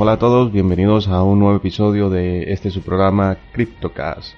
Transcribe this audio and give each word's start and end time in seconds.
Hola, 0.00 0.12
a 0.12 0.18
todos, 0.20 0.52
bienvenidos 0.52 1.08
a 1.08 1.24
un 1.24 1.40
nuevo 1.40 1.56
episodio 1.56 2.08
de 2.08 2.52
este 2.52 2.70
su 2.70 2.82
programa 2.82 3.36
CryptoCast. 3.50 4.32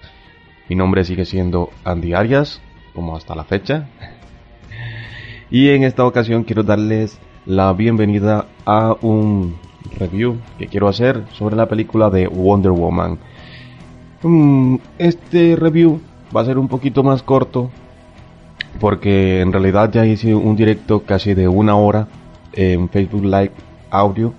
Mi 0.70 0.74
nombre 0.74 1.04
sigue 1.04 1.26
siendo 1.26 1.68
Andy 1.84 2.14
Arias, 2.14 2.62
como 2.94 3.14
hasta 3.14 3.34
la 3.34 3.44
fecha. 3.44 3.86
Y 5.50 5.68
en 5.68 5.84
esta 5.84 6.06
ocasión 6.06 6.44
quiero 6.44 6.62
darles 6.62 7.18
la 7.44 7.74
bienvenida 7.74 8.46
a 8.64 8.96
un 9.02 9.56
review 9.98 10.38
que 10.58 10.66
quiero 10.66 10.88
hacer 10.88 11.24
sobre 11.32 11.56
la 11.56 11.68
película 11.68 12.08
de 12.08 12.26
Wonder 12.26 12.72
Woman. 12.72 13.18
Mm, 14.22 14.76
este 14.96 15.56
review 15.56 16.00
va 16.34 16.40
a 16.40 16.46
ser 16.46 16.56
un 16.56 16.68
poquito 16.68 17.02
más 17.02 17.22
corto 17.22 17.70
porque 18.80 19.42
en 19.42 19.52
realidad 19.52 19.92
ya 19.92 20.06
hice 20.06 20.34
un 20.34 20.56
directo 20.56 21.02
casi 21.02 21.34
de 21.34 21.48
una 21.48 21.76
hora 21.76 22.08
en 22.54 22.88
Facebook 22.88 23.24
Live 23.24 23.52
audio 23.90 24.32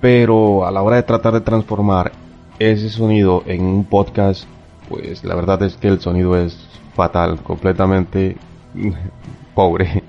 pero 0.00 0.66
a 0.66 0.70
la 0.70 0.82
hora 0.82 0.96
de 0.96 1.02
tratar 1.02 1.32
de 1.32 1.40
transformar 1.40 2.12
ese 2.58 2.88
sonido 2.90 3.42
en 3.46 3.62
un 3.62 3.84
podcast, 3.84 4.44
pues 4.88 5.24
la 5.24 5.34
verdad 5.34 5.62
es 5.62 5.76
que 5.76 5.88
el 5.88 6.00
sonido 6.00 6.36
es 6.36 6.56
fatal, 6.94 7.38
completamente 7.42 8.36
pobre. 9.54 10.02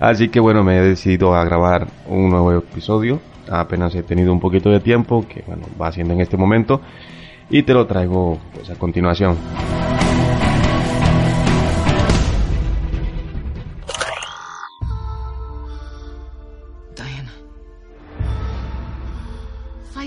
Así 0.00 0.28
que 0.28 0.40
bueno, 0.40 0.62
me 0.62 0.78
he 0.78 0.82
decidido 0.82 1.34
a 1.34 1.44
grabar 1.44 1.88
un 2.06 2.30
nuevo 2.30 2.52
episodio. 2.52 3.20
Apenas 3.50 3.94
he 3.94 4.02
tenido 4.02 4.32
un 4.32 4.40
poquito 4.40 4.70
de 4.70 4.80
tiempo, 4.80 5.24
que 5.26 5.42
bueno, 5.46 5.66
va 5.80 5.88
haciendo 5.88 6.14
en 6.14 6.20
este 6.20 6.36
momento, 6.36 6.80
y 7.50 7.62
te 7.62 7.74
lo 7.74 7.86
traigo 7.86 8.38
pues 8.54 8.70
a 8.70 8.76
continuación. 8.76 9.36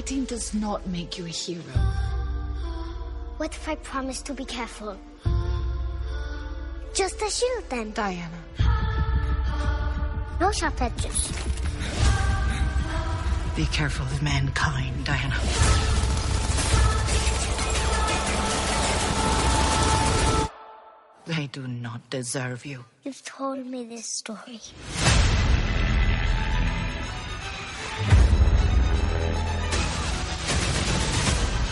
Does 0.02 0.54
not 0.56 0.88
make 0.88 1.18
you 1.18 1.26
a 1.26 1.30
hero. 1.30 1.62
What 3.38 3.54
if 3.54 3.70
I 3.70 3.76
promise 3.76 4.22
to 4.24 4.34
be 4.34 4.46
careful? 4.46 4.98
Just 6.94 7.22
a 7.22 7.30
shield 7.30 7.64
then. 7.70 7.92
Diana. 7.92 8.40
No 10.40 10.52
sharp 10.52 10.82
edges. 10.82 11.32
Be 13.56 13.66
careful 13.66 14.06
of 14.08 14.22
mankind, 14.24 15.06
Diana. 15.06 15.40
They 21.28 21.48
do 21.48 21.68
not 21.68 22.10
deserve 22.10 22.66
you. 22.66 22.86
You've 23.04 23.24
told 23.24 23.66
me 23.66 23.86
this 23.86 24.08
story. 24.08 24.62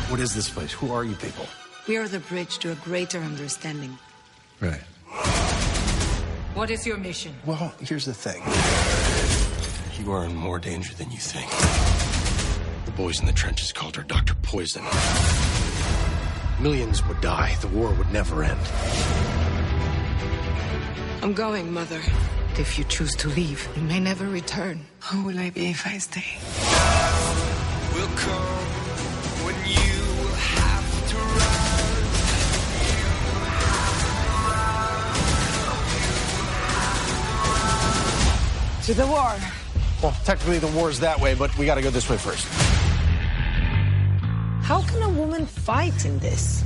What 0.10 0.20
is 0.20 0.34
this 0.34 0.50
place? 0.50 0.72
Who 0.72 0.92
are 0.92 1.04
you 1.04 1.14
people? 1.16 1.46
We 1.88 1.98
are 1.98 2.08
the 2.08 2.18
bridge 2.18 2.58
to 2.60 2.72
a 2.72 2.76
greater 2.76 3.20
understanding. 3.20 3.96
Right. 4.60 4.82
What 6.56 6.72
is 6.72 6.84
your 6.84 6.98
mission? 6.98 7.36
Well, 7.46 7.72
here's 7.80 8.06
the 8.06 8.14
thing. 8.16 8.42
You 10.04 10.12
are 10.12 10.26
in 10.26 10.36
more 10.36 10.58
danger 10.58 10.96
than 10.96 11.12
you 11.12 11.20
think. 11.20 11.48
The 12.86 12.92
boys 12.92 13.20
in 13.20 13.28
the 13.28 13.34
trenches 13.34 13.72
called 13.72 13.96
her 13.98 14.02
Dr. 14.02 14.34
Poison. 14.42 14.84
Millions 16.60 17.06
would 17.06 17.22
die. 17.22 17.56
The 17.62 17.68
war 17.68 17.94
would 17.94 18.12
never 18.12 18.44
end. 18.44 18.60
I'm 21.22 21.34
going, 21.34 21.72
Mother. 21.72 22.02
If 22.58 22.80
you 22.80 22.84
choose 22.86 23.16
to 23.18 23.28
leave, 23.28 23.70
you 23.76 23.84
may 23.84 24.00
never 24.00 24.26
return. 24.28 24.88
Who 25.02 25.24
will 25.26 25.38
I 25.38 25.52
be 25.52 25.68
if 25.68 25.86
I 25.86 26.00
stay? 26.00 26.26
Will 27.94 28.08
come 28.18 28.59
To 38.90 38.96
the 38.96 39.06
war. 39.06 39.36
Well, 40.02 40.18
technically 40.26 40.58
the 40.58 40.66
war's 40.76 41.00
that 41.02 41.20
way, 41.20 41.36
but 41.36 41.56
we 41.60 41.68
gotta 41.68 41.84
go 41.84 41.92
this 41.92 42.10
way 42.10 42.18
first. 42.18 42.44
How 44.64 44.82
can 44.82 45.04
a 45.04 45.10
woman 45.10 45.46
fight 45.46 46.06
in 46.06 46.18
this? 46.18 46.64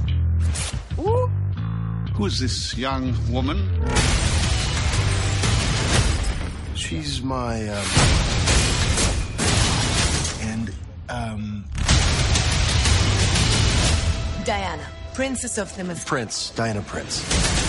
Ooh. 0.97 1.29
Who's 2.16 2.39
this 2.39 2.78
young 2.78 3.13
woman? 3.29 3.69
She's 6.75 7.22
my, 7.22 7.67
um... 7.67 7.85
And, 10.44 10.73
um... 11.09 11.66
Diana, 14.45 14.88
Princess 15.13 15.57
of 15.57 15.75
the 15.75 15.83
Myth. 15.83 16.06
Prince. 16.06 16.51
Diana 16.51 16.83
Prince. 16.83 17.62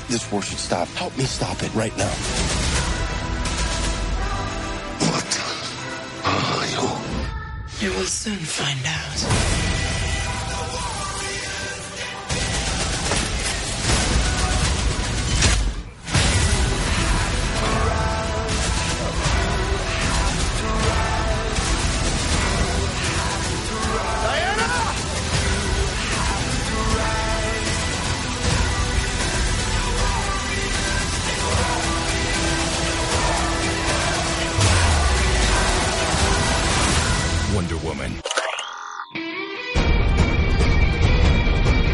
That 0.00 0.08
this 0.08 0.30
war 0.32 0.42
should 0.42 0.58
stop, 0.58 0.88
help 0.88 1.16
me 1.16 1.24
stop 1.24 1.62
it 1.62 1.74
right 1.74 1.96
now. 1.96 2.10
What 5.06 5.30
are 6.24 6.66
you? 7.80 7.88
You 7.88 7.96
will 7.96 8.06
soon 8.06 8.36
find 8.36 8.80
out. 8.86 9.69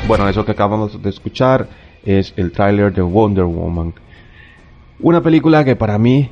Bueno, 0.06 0.28
eso 0.28 0.44
que 0.44 0.52
acabamos 0.52 1.02
de 1.02 1.10
escuchar 1.10 1.66
es 2.04 2.32
el 2.36 2.52
tráiler 2.52 2.94
de 2.94 3.02
Wonder 3.02 3.44
Woman. 3.44 3.92
Una 5.00 5.20
película 5.20 5.64
que 5.64 5.74
para 5.74 5.98
mí 5.98 6.30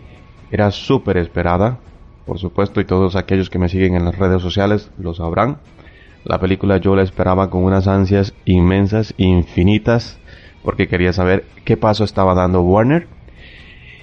era 0.52 0.70
súper 0.70 1.16
esperada, 1.16 1.80
por 2.24 2.38
supuesto, 2.38 2.80
y 2.80 2.84
todos 2.84 3.16
aquellos 3.16 3.50
que 3.50 3.59
me 3.59 3.68
siguen 3.68 3.97
en 3.97 4.04
las 4.04 4.16
redes 4.16 4.41
sociales 4.41 4.92
lo 4.97 5.12
sabrán. 5.12 5.59
La 6.22 6.38
película 6.38 6.76
yo 6.76 6.94
la 6.94 7.03
esperaba 7.03 7.50
con 7.50 7.65
unas 7.65 7.88
ansias 7.88 8.32
inmensas, 8.44 9.12
infinitas, 9.16 10.20
porque 10.62 10.86
quería 10.86 11.12
saber 11.12 11.44
qué 11.65 11.77
paso 11.77 12.04
estaba 12.04 12.34
dando 12.34 12.62
Warner. 12.62 13.09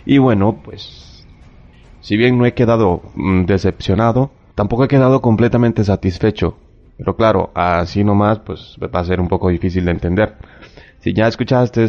Y 0.06 0.18
bueno, 0.18 0.60
pues, 0.66 1.26
si 2.02 2.18
bien 2.18 2.38
no 2.38 2.46
he 2.46 2.54
quedado 2.54 3.04
mm, 3.16 3.46
decepcionado, 3.46 4.32
tampoco 4.54 4.84
he 4.84 4.90
quedado 4.90 5.22
completamente 5.22 5.86
satisfecho. 5.86 6.58
Pero 7.02 7.16
claro, 7.16 7.50
así 7.56 8.04
nomás, 8.04 8.38
pues 8.42 8.78
va 8.80 9.00
a 9.00 9.04
ser 9.04 9.20
un 9.20 9.28
poco 9.28 9.50
difícil 9.50 9.86
de 9.86 9.92
entender. 9.92 10.36
Si 11.00 11.14
ya 11.14 11.28
escuchaste 11.28 11.88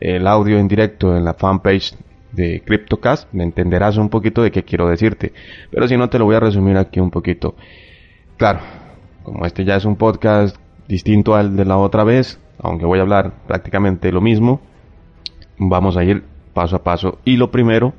el 0.00 0.26
audio 0.26 0.58
en 0.58 0.66
directo 0.66 1.16
en 1.16 1.24
la 1.24 1.34
fanpage 1.34 1.94
de 2.32 2.60
CryptoCast, 2.66 3.32
me 3.32 3.44
entenderás 3.44 3.96
un 3.96 4.08
poquito 4.08 4.42
de 4.42 4.50
qué 4.50 4.64
quiero 4.64 4.88
decirte. 4.88 5.32
Pero 5.70 5.86
si 5.86 5.96
no, 5.96 6.10
te 6.10 6.18
lo 6.18 6.24
voy 6.24 6.34
a 6.34 6.40
resumir 6.40 6.76
aquí 6.78 6.98
un 6.98 7.12
poquito. 7.12 7.54
Claro, 8.38 8.58
como 9.22 9.46
este 9.46 9.64
ya 9.64 9.76
es 9.76 9.84
un 9.84 9.94
podcast 9.94 10.56
distinto 10.88 11.36
al 11.36 11.54
de 11.54 11.64
la 11.64 11.76
otra 11.76 12.02
vez, 12.02 12.40
aunque 12.58 12.86
voy 12.86 12.98
a 12.98 13.02
hablar 13.02 13.32
prácticamente 13.46 14.10
lo 14.10 14.20
mismo, 14.20 14.60
vamos 15.58 15.96
a 15.96 16.02
ir 16.02 16.24
paso 16.54 16.74
a 16.74 16.82
paso. 16.82 17.20
Y 17.24 17.36
lo 17.36 17.52
primero, 17.52 17.94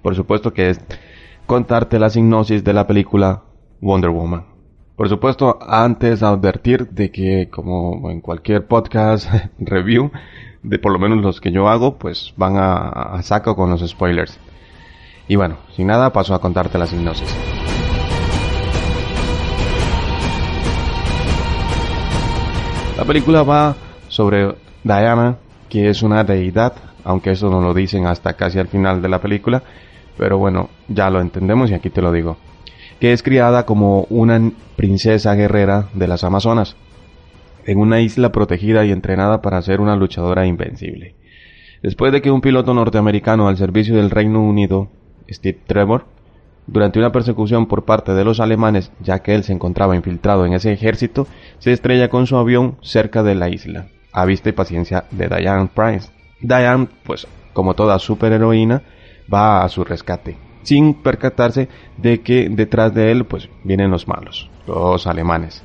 por 0.00 0.14
supuesto 0.14 0.54
que 0.54 0.70
es 0.70 0.80
contarte 1.44 1.98
la 1.98 2.08
sinopsis 2.08 2.64
de 2.64 2.72
la 2.72 2.86
película 2.86 3.42
Wonder 3.82 4.08
Woman. 4.08 4.57
Por 4.98 5.08
supuesto, 5.08 5.60
antes 5.60 6.24
advertir 6.24 6.88
de 6.88 7.12
que 7.12 7.48
como 7.48 8.10
en 8.10 8.20
cualquier 8.20 8.66
podcast 8.66 9.30
review, 9.60 10.10
de 10.64 10.80
por 10.80 10.90
lo 10.90 10.98
menos 10.98 11.22
los 11.22 11.40
que 11.40 11.52
yo 11.52 11.68
hago, 11.68 11.98
pues 11.98 12.34
van 12.36 12.56
a, 12.56 12.88
a 12.88 13.22
saco 13.22 13.54
con 13.54 13.70
los 13.70 13.88
spoilers. 13.88 14.40
Y 15.28 15.36
bueno, 15.36 15.58
sin 15.76 15.86
nada, 15.86 16.12
paso 16.12 16.34
a 16.34 16.40
contarte 16.40 16.78
la 16.78 16.88
sinopsis. 16.88 17.32
La 22.96 23.04
película 23.04 23.44
va 23.44 23.76
sobre 24.08 24.56
Diana, 24.82 25.36
que 25.68 25.90
es 25.90 26.02
una 26.02 26.24
deidad, 26.24 26.72
aunque 27.04 27.30
eso 27.30 27.48
no 27.48 27.60
lo 27.60 27.72
dicen 27.72 28.04
hasta 28.06 28.32
casi 28.32 28.58
al 28.58 28.66
final 28.66 29.00
de 29.00 29.08
la 29.08 29.20
película, 29.20 29.62
pero 30.16 30.38
bueno, 30.38 30.70
ya 30.88 31.08
lo 31.08 31.20
entendemos 31.20 31.70
y 31.70 31.74
aquí 31.74 31.88
te 31.88 32.02
lo 32.02 32.10
digo. 32.10 32.36
Que 33.00 33.12
es 33.12 33.22
criada 33.22 33.64
como 33.64 34.06
una 34.10 34.52
princesa 34.76 35.34
guerrera 35.34 35.88
de 35.94 36.08
las 36.08 36.24
Amazonas, 36.24 36.76
en 37.64 37.78
una 37.78 38.00
isla 38.00 38.32
protegida 38.32 38.84
y 38.84 38.90
entrenada 38.90 39.42
para 39.42 39.62
ser 39.62 39.80
una 39.80 39.94
luchadora 39.94 40.46
invencible. 40.46 41.14
Después 41.82 42.12
de 42.12 42.22
que 42.22 42.30
un 42.30 42.40
piloto 42.40 42.74
norteamericano 42.74 43.46
al 43.46 43.56
servicio 43.56 43.96
del 43.96 44.10
Reino 44.10 44.42
Unido, 44.42 44.88
Steve 45.30 45.60
Trevor, 45.66 46.06
durante 46.66 46.98
una 46.98 47.12
persecución 47.12 47.66
por 47.66 47.84
parte 47.84 48.12
de 48.14 48.24
los 48.24 48.40
alemanes, 48.40 48.92
ya 49.00 49.20
que 49.20 49.34
él 49.34 49.44
se 49.44 49.52
encontraba 49.52 49.96
infiltrado 49.96 50.44
en 50.44 50.52
ese 50.52 50.72
ejército, 50.72 51.26
se 51.58 51.72
estrella 51.72 52.10
con 52.10 52.26
su 52.26 52.36
avión 52.36 52.76
cerca 52.82 53.22
de 53.22 53.34
la 53.34 53.48
isla, 53.48 53.86
a 54.12 54.24
vista 54.24 54.48
y 54.48 54.52
paciencia 54.52 55.04
de 55.10 55.28
Diane 55.28 55.70
Price. 55.74 56.10
Diane, 56.40 56.88
pues 57.04 57.26
como 57.52 57.74
toda 57.74 57.98
superheroína, 57.98 58.82
va 59.32 59.64
a 59.64 59.68
su 59.68 59.84
rescate, 59.84 60.36
sin 60.68 60.92
percatarse 60.92 61.66
de 61.96 62.20
que 62.20 62.50
detrás 62.50 62.92
de 62.92 63.10
él 63.10 63.24
pues 63.24 63.48
vienen 63.64 63.90
los 63.90 64.06
malos, 64.06 64.50
los 64.66 65.06
alemanes. 65.06 65.62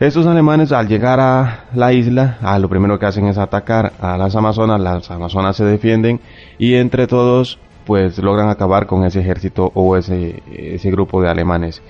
Estos 0.00 0.26
alemanes 0.26 0.72
al 0.72 0.88
llegar 0.88 1.20
a 1.20 1.66
la 1.72 1.92
isla, 1.92 2.36
a 2.42 2.58
lo 2.58 2.68
primero 2.68 2.98
que 2.98 3.06
hacen 3.06 3.28
es 3.28 3.38
atacar 3.38 3.92
a 4.00 4.18
las 4.18 4.34
amazonas, 4.34 4.80
las 4.80 5.08
amazonas 5.12 5.56
se 5.56 5.64
defienden 5.64 6.20
y 6.58 6.74
entre 6.74 7.06
todos 7.06 7.60
pues 7.84 8.18
logran 8.18 8.48
acabar 8.48 8.86
con 8.86 9.04
ese 9.04 9.20
ejército 9.20 9.70
o 9.72 9.96
ese, 9.96 10.42
ese 10.52 10.90
grupo 10.90 11.22
de 11.22 11.30
alemanes. 11.30 11.80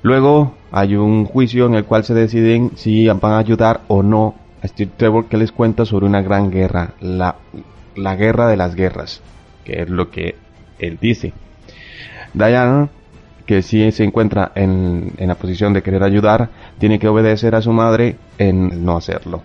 Luego 0.00 0.54
hay 0.72 0.96
un 0.96 1.26
juicio 1.26 1.66
en 1.66 1.74
el 1.74 1.84
cual 1.84 2.04
se 2.04 2.14
deciden 2.14 2.72
si 2.76 3.06
van 3.08 3.32
a 3.32 3.38
ayudar 3.38 3.82
o 3.88 4.02
no 4.02 4.34
a 4.62 4.68
Steve 4.68 4.92
Trevor 4.96 5.26
que 5.26 5.36
les 5.36 5.52
cuenta 5.52 5.84
sobre 5.84 6.06
una 6.06 6.22
gran 6.22 6.50
guerra, 6.50 6.94
la, 7.00 7.36
la 7.94 8.16
guerra 8.16 8.48
de 8.48 8.56
las 8.56 8.74
guerras, 8.74 9.20
que 9.64 9.82
es 9.82 9.90
lo 9.90 10.10
que 10.10 10.45
él 10.78 10.98
dice. 11.00 11.32
Diana, 12.34 12.88
que 13.46 13.62
si 13.62 13.90
se 13.92 14.04
encuentra 14.04 14.52
en, 14.54 15.12
en 15.16 15.28
la 15.28 15.36
posición 15.36 15.72
de 15.72 15.82
querer 15.82 16.02
ayudar, 16.02 16.50
tiene 16.78 16.98
que 16.98 17.08
obedecer 17.08 17.54
a 17.54 17.62
su 17.62 17.72
madre 17.72 18.16
en 18.38 18.84
no 18.84 18.96
hacerlo. 18.96 19.42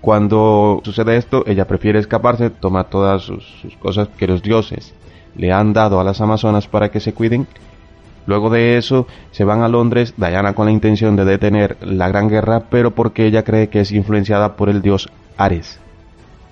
Cuando 0.00 0.80
sucede 0.84 1.16
esto, 1.16 1.44
ella 1.46 1.66
prefiere 1.66 1.98
escaparse, 1.98 2.50
toma 2.50 2.84
todas 2.84 3.22
sus, 3.22 3.44
sus 3.60 3.76
cosas 3.76 4.08
que 4.16 4.28
los 4.28 4.42
dioses 4.42 4.94
le 5.36 5.52
han 5.52 5.72
dado 5.72 6.00
a 6.00 6.04
las 6.04 6.20
amazonas 6.20 6.68
para 6.68 6.90
que 6.90 7.00
se 7.00 7.12
cuiden. 7.12 7.46
Luego 8.26 8.50
de 8.50 8.76
eso 8.76 9.06
se 9.30 9.44
van 9.44 9.62
a 9.62 9.68
Londres, 9.68 10.14
Diana 10.16 10.54
con 10.54 10.66
la 10.66 10.72
intención 10.72 11.16
de 11.16 11.24
detener 11.24 11.76
la 11.80 12.08
gran 12.08 12.28
guerra, 12.28 12.64
pero 12.70 12.92
porque 12.92 13.26
ella 13.26 13.44
cree 13.44 13.68
que 13.68 13.80
es 13.80 13.92
influenciada 13.92 14.56
por 14.56 14.68
el 14.68 14.82
dios 14.82 15.08
Ares. 15.36 15.78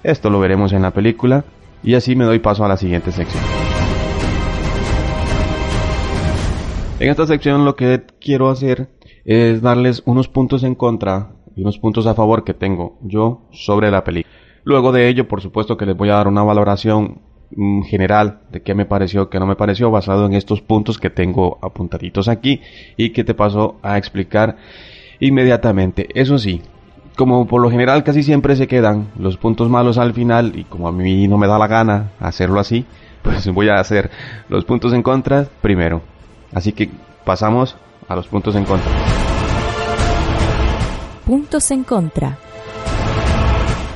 Esto 0.02 0.30
lo 0.30 0.38
veremos 0.38 0.72
en 0.72 0.82
la 0.82 0.92
película 0.92 1.44
y 1.82 1.94
así 1.94 2.14
me 2.14 2.24
doy 2.24 2.38
paso 2.38 2.64
a 2.64 2.68
la 2.68 2.76
siguiente 2.76 3.10
sección. 3.10 3.63
En 7.00 7.10
esta 7.10 7.26
sección 7.26 7.64
lo 7.64 7.74
que 7.74 8.04
quiero 8.20 8.50
hacer 8.50 8.88
es 9.24 9.60
darles 9.60 10.02
unos 10.06 10.28
puntos 10.28 10.62
en 10.62 10.76
contra 10.76 11.32
y 11.56 11.62
unos 11.62 11.78
puntos 11.78 12.06
a 12.06 12.14
favor 12.14 12.44
que 12.44 12.54
tengo 12.54 12.98
yo 13.02 13.48
sobre 13.50 13.90
la 13.90 14.04
película. 14.04 14.32
Luego 14.62 14.92
de 14.92 15.08
ello, 15.08 15.26
por 15.26 15.40
supuesto 15.40 15.76
que 15.76 15.86
les 15.86 15.96
voy 15.96 16.10
a 16.10 16.14
dar 16.14 16.28
una 16.28 16.44
valoración 16.44 17.20
mm, 17.50 17.82
general 17.82 18.42
de 18.52 18.62
qué 18.62 18.74
me 18.74 18.86
pareció, 18.86 19.28
qué 19.28 19.40
no 19.40 19.46
me 19.46 19.56
pareció, 19.56 19.90
basado 19.90 20.24
en 20.26 20.34
estos 20.34 20.60
puntos 20.62 20.98
que 20.98 21.10
tengo 21.10 21.58
apuntaditos 21.62 22.28
aquí 22.28 22.60
y 22.96 23.10
que 23.10 23.24
te 23.24 23.34
paso 23.34 23.76
a 23.82 23.98
explicar 23.98 24.56
inmediatamente. 25.18 26.08
Eso 26.14 26.38
sí, 26.38 26.62
como 27.16 27.48
por 27.48 27.60
lo 27.60 27.70
general 27.70 28.04
casi 28.04 28.22
siempre 28.22 28.54
se 28.54 28.68
quedan 28.68 29.10
los 29.18 29.36
puntos 29.36 29.68
malos 29.68 29.98
al 29.98 30.14
final 30.14 30.52
y 30.54 30.62
como 30.62 30.86
a 30.86 30.92
mí 30.92 31.26
no 31.26 31.38
me 31.38 31.48
da 31.48 31.58
la 31.58 31.66
gana 31.66 32.12
hacerlo 32.20 32.60
así, 32.60 32.86
pues 33.22 33.48
voy 33.48 33.68
a 33.68 33.80
hacer 33.80 34.10
los 34.48 34.64
puntos 34.64 34.92
en 34.92 35.02
contra 35.02 35.48
primero. 35.60 36.13
Así 36.54 36.72
que 36.72 36.88
pasamos 37.24 37.76
a 38.08 38.14
los 38.14 38.28
puntos 38.28 38.54
en 38.54 38.64
contra. 38.64 38.90
Puntos 41.26 41.70
en 41.70 41.84
contra. 41.84 42.38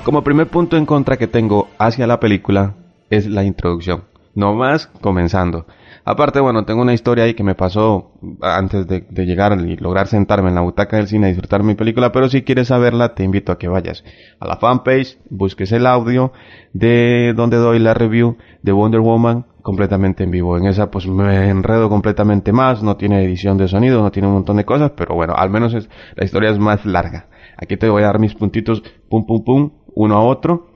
Como 0.04 0.24
primer 0.24 0.48
punto 0.48 0.76
en 0.76 0.86
contra 0.86 1.16
que 1.16 1.28
tengo 1.28 1.68
hacia 1.78 2.06
la 2.06 2.18
película 2.18 2.74
es 3.10 3.26
la 3.26 3.44
introducción. 3.44 4.04
No 4.34 4.54
más 4.54 4.86
comenzando. 5.00 5.66
Aparte, 6.10 6.40
bueno, 6.40 6.64
tengo 6.64 6.80
una 6.80 6.94
historia 6.94 7.24
ahí 7.24 7.34
que 7.34 7.44
me 7.44 7.54
pasó 7.54 8.12
antes 8.40 8.86
de, 8.86 9.26
llegar 9.26 9.60
y 9.60 9.76
lograr 9.76 10.06
sentarme 10.06 10.48
en 10.48 10.54
la 10.54 10.62
butaca 10.62 10.96
del 10.96 11.06
cine 11.06 11.26
y 11.26 11.32
disfrutar 11.32 11.62
mi 11.62 11.74
película, 11.74 12.12
pero 12.12 12.30
si 12.30 12.44
quieres 12.44 12.68
saberla, 12.68 13.14
te 13.14 13.24
invito 13.24 13.52
a 13.52 13.58
que 13.58 13.68
vayas 13.68 14.02
a 14.40 14.46
la 14.46 14.56
fanpage, 14.56 15.18
busques 15.28 15.70
el 15.70 15.86
audio 15.86 16.32
de 16.72 17.34
donde 17.36 17.58
doy 17.58 17.78
la 17.78 17.92
review 17.92 18.38
de 18.62 18.72
Wonder 18.72 19.02
Woman 19.02 19.44
completamente 19.60 20.24
en 20.24 20.30
vivo. 20.30 20.56
En 20.56 20.64
esa 20.64 20.90
pues 20.90 21.06
me 21.06 21.50
enredo 21.50 21.90
completamente 21.90 22.52
más, 22.52 22.82
no 22.82 22.96
tiene 22.96 23.22
edición 23.22 23.58
de 23.58 23.68
sonido, 23.68 24.00
no 24.00 24.10
tiene 24.10 24.28
un 24.28 24.34
montón 24.34 24.56
de 24.56 24.64
cosas, 24.64 24.92
pero 24.96 25.14
bueno, 25.14 25.34
al 25.36 25.50
menos 25.50 25.74
es, 25.74 25.90
la 26.14 26.24
historia 26.24 26.48
es 26.48 26.58
más 26.58 26.86
larga. 26.86 27.28
Aquí 27.58 27.76
te 27.76 27.86
voy 27.86 28.02
a 28.02 28.06
dar 28.06 28.18
mis 28.18 28.34
puntitos 28.34 28.82
pum 29.10 29.26
pum 29.26 29.44
pum, 29.44 29.72
uno 29.94 30.14
a 30.14 30.24
otro 30.24 30.67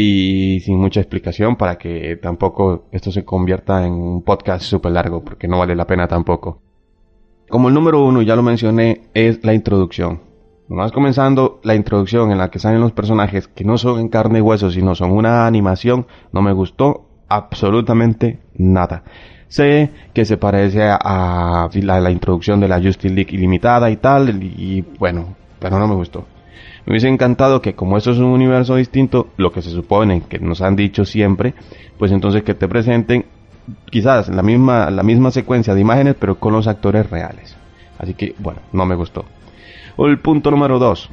y 0.00 0.60
sin 0.60 0.78
mucha 0.78 1.00
explicación 1.00 1.56
para 1.56 1.76
que 1.76 2.16
tampoco 2.22 2.84
esto 2.92 3.10
se 3.10 3.24
convierta 3.24 3.84
en 3.84 3.94
un 3.94 4.22
podcast 4.22 4.62
súper 4.62 4.92
largo, 4.92 5.24
porque 5.24 5.48
no 5.48 5.58
vale 5.58 5.74
la 5.74 5.88
pena 5.88 6.06
tampoco. 6.06 6.62
Como 7.48 7.66
el 7.66 7.74
número 7.74 8.04
uno, 8.04 8.22
ya 8.22 8.36
lo 8.36 8.44
mencioné, 8.44 9.08
es 9.12 9.44
la 9.44 9.54
introducción. 9.54 10.20
Nomás 10.68 10.92
comenzando 10.92 11.58
la 11.64 11.74
introducción 11.74 12.30
en 12.30 12.38
la 12.38 12.48
que 12.48 12.60
salen 12.60 12.80
los 12.80 12.92
personajes 12.92 13.48
que 13.48 13.64
no 13.64 13.76
son 13.76 13.98
en 13.98 14.08
carne 14.08 14.38
y 14.38 14.42
hueso, 14.42 14.70
sino 14.70 14.94
son 14.94 15.10
una 15.10 15.48
animación, 15.48 16.06
no 16.30 16.42
me 16.42 16.52
gustó 16.52 17.08
absolutamente 17.28 18.38
nada. 18.54 19.02
Sé 19.48 19.90
que 20.14 20.24
se 20.24 20.36
parece 20.36 20.84
a, 20.84 21.68
la, 21.72 22.10
introducción 22.12 22.60
de 22.60 22.68
la 22.68 22.80
Justice 22.80 23.12
League 23.12 23.34
ilimitada 23.34 23.90
y 23.90 23.96
tal, 23.96 24.40
y 24.40 24.84
bueno, 25.00 25.34
pero 25.58 25.80
no 25.80 25.88
me 25.88 25.96
gustó. 25.96 26.24
Me 26.88 26.92
hubiese 26.92 27.08
encantado 27.08 27.60
que 27.60 27.74
como 27.74 27.98
esto 27.98 28.12
es 28.12 28.16
un 28.16 28.30
universo 28.30 28.76
distinto, 28.76 29.28
lo 29.36 29.52
que 29.52 29.60
se 29.60 29.68
supone 29.68 30.22
que 30.22 30.38
nos 30.38 30.62
han 30.62 30.74
dicho 30.74 31.04
siempre, 31.04 31.52
pues 31.98 32.10
entonces 32.12 32.42
que 32.44 32.54
te 32.54 32.66
presenten 32.66 33.26
quizás 33.90 34.30
la 34.30 34.42
misma, 34.42 34.88
la 34.88 35.02
misma 35.02 35.30
secuencia 35.30 35.74
de 35.74 35.82
imágenes, 35.82 36.16
pero 36.18 36.40
con 36.40 36.54
los 36.54 36.66
actores 36.66 37.10
reales. 37.10 37.54
Así 37.98 38.14
que, 38.14 38.34
bueno, 38.38 38.62
no 38.72 38.86
me 38.86 38.94
gustó. 38.94 39.26
El 39.98 40.18
punto 40.20 40.50
número 40.50 40.78
2, 40.78 41.10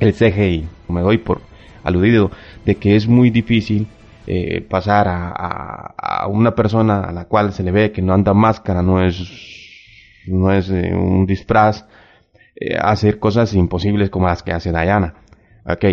el 0.00 0.14
CGI. 0.14 0.66
Me 0.88 1.02
doy 1.02 1.18
por 1.18 1.42
aludido 1.84 2.30
de 2.64 2.76
que 2.76 2.96
es 2.96 3.06
muy 3.06 3.28
difícil 3.28 3.88
eh, 4.26 4.62
pasar 4.62 5.06
a, 5.06 6.26
una 6.28 6.54
persona 6.54 7.00
a 7.00 7.12
la 7.12 7.26
cual 7.26 7.52
se 7.52 7.62
le 7.62 7.72
ve 7.72 7.92
que 7.92 8.00
no 8.00 8.14
anda 8.14 8.32
máscara, 8.32 8.80
no 8.80 9.04
es, 9.04 9.22
no 10.28 10.50
es 10.50 10.70
eh, 10.70 10.94
un 10.94 11.26
disfraz, 11.26 11.84
eh, 12.56 12.76
hacer 12.80 13.18
cosas 13.18 13.54
imposibles 13.54 14.10
como 14.10 14.26
las 14.26 14.42
que 14.42 14.52
hace 14.52 14.70
Diana. 14.70 15.14
Ok, 15.64 15.84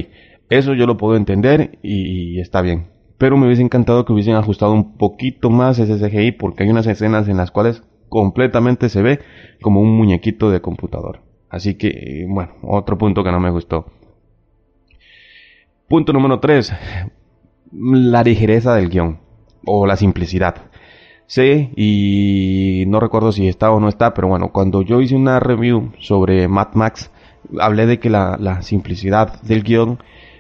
eso 0.50 0.74
yo 0.74 0.86
lo 0.86 0.98
puedo 0.98 1.16
entender 1.16 1.80
y, 1.82 2.38
y, 2.38 2.40
está 2.40 2.62
bien. 2.62 2.88
Pero 3.18 3.38
me 3.38 3.46
hubiese 3.46 3.62
encantado 3.62 4.06
que 4.06 4.14
hubiesen 4.14 4.36
ajustado 4.36 4.74
un 4.74 4.98
poquito 4.98 5.50
más 5.50 5.78
ese 5.80 5.98
CGI 5.98 6.32
porque 6.34 6.64
hay 6.64 6.70
unas 6.70 6.88
escenas 6.88 7.28
en 7.28 7.38
las 7.38 7.52
cuales 7.52 7.84
completamente 8.08 8.90
se 8.90 9.02
ve 9.02 9.20
como 9.62 9.82
un 9.82 9.92
muñequito 9.96 10.50
de 10.50 10.62
computador. 10.62 11.22
Así 11.50 11.76
que, 11.76 12.26
bueno, 12.28 12.54
otro 12.62 12.98
punto 12.98 13.24
que 13.24 13.32
no 13.32 13.40
me 13.40 13.50
gustó. 13.50 13.86
Punto 15.88 16.14
número 16.14 16.40
3. 16.40 16.74
La 17.72 18.24
ligereza 18.24 18.76
del 18.76 18.90
guion. 18.90 19.20
O 19.66 19.86
la 19.88 19.98
simplicidad. 19.98 20.69
Sé, 21.30 21.70
y 21.76 22.86
no 22.88 23.00
recuerdo 23.00 23.32
si 23.32 23.48
está 23.48 23.70
o 23.70 23.80
no 23.80 23.88
está, 23.88 24.16
pero 24.16 24.28
bueno, 24.28 24.50
cuando 24.52 24.82
yo 24.82 25.00
hice 25.00 25.16
una 25.16 25.40
review 25.40 25.92
sobre 26.00 26.48
Mad 26.48 26.70
Max, 26.74 27.12
hablé 27.60 27.86
de 27.86 28.00
que 28.00 28.10
la, 28.10 28.36
la 28.40 28.64
simplicidad 28.64 29.40
del 29.44 29.62
guion 29.62 30.00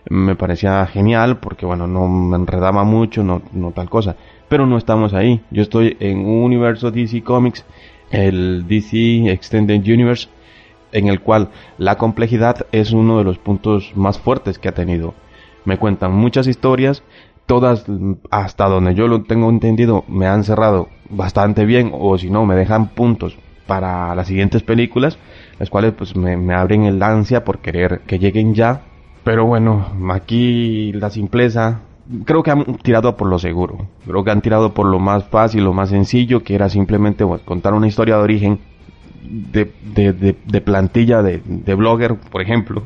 me 0.09 0.35
parecía 0.35 0.83
genial, 0.87 1.37
porque 1.37 1.67
bueno, 1.67 1.85
no 1.85 2.07
me 2.07 2.37
enredaba 2.37 2.83
mucho, 2.85 3.23
no, 3.23 3.43
no 3.53 3.69
tal 3.69 3.87
cosa. 3.87 4.15
Pero 4.47 4.65
no 4.65 4.79
estamos 4.79 5.13
ahí. 5.13 5.43
Yo 5.51 5.61
estoy 5.61 5.95
en 5.99 6.25
un 6.25 6.41
universo 6.43 6.89
DC 6.89 7.21
Comics, 7.21 7.63
el 8.09 8.67
DC 8.67 9.31
Extended 9.31 9.83
Universe, 9.83 10.27
en 10.91 11.07
el 11.07 11.19
cual 11.19 11.49
la 11.77 11.99
complejidad 11.99 12.65
es 12.71 12.93
uno 12.93 13.19
de 13.19 13.25
los 13.25 13.37
puntos 13.37 13.91
más 13.95 14.17
fuertes 14.17 14.57
que 14.57 14.69
ha 14.69 14.73
tenido. 14.73 15.13
Me 15.65 15.77
cuentan 15.77 16.13
muchas 16.13 16.47
historias, 16.47 17.03
todas, 17.49 17.83
hasta 18.29 18.67
donde 18.67 18.93
yo 18.93 19.07
lo 19.07 19.23
tengo 19.23 19.49
entendido, 19.49 20.05
me 20.07 20.27
han 20.27 20.43
cerrado 20.43 20.87
bastante 21.09 21.65
bien, 21.65 21.91
o 21.91 22.15
si 22.19 22.29
no, 22.29 22.45
me 22.45 22.55
dejan 22.55 22.89
puntos 22.89 23.35
para 23.65 24.13
las 24.13 24.27
siguientes 24.27 24.61
películas, 24.61 25.17
las 25.57 25.71
cuales 25.71 25.93
pues 25.93 26.15
me, 26.15 26.53
abren 26.53 26.83
el 26.83 27.01
ansia 27.01 27.43
por 27.43 27.57
querer 27.57 28.01
que 28.05 28.19
lleguen 28.19 28.53
ya. 28.53 28.83
Pero 29.23 29.47
bueno, 29.47 29.83
aquí 30.11 30.93
la 30.93 31.09
simpleza, 31.09 31.79
creo 32.23 32.43
que 32.43 32.51
han 32.51 32.65
tirado 32.83 33.17
por 33.17 33.27
lo 33.27 33.39
seguro. 33.39 33.87
Creo 34.05 34.23
que 34.23 34.29
han 34.29 34.41
tirado 34.41 34.75
por 34.75 34.85
lo 34.85 34.99
más 34.99 35.23
fácil, 35.23 35.63
lo 35.63 35.73
más 35.73 35.89
sencillo, 35.89 36.43
que 36.43 36.53
era 36.53 36.69
simplemente 36.69 37.23
bueno, 37.23 37.43
contar 37.45 37.73
una 37.73 37.87
historia 37.87 38.17
de 38.17 38.21
origen 38.21 38.59
de, 39.21 39.71
de, 39.93 40.35
de, 40.45 40.61
plantilla 40.61 41.21
de, 41.21 41.41
blogger, 41.75 42.15
por 42.15 42.41
ejemplo. 42.41 42.83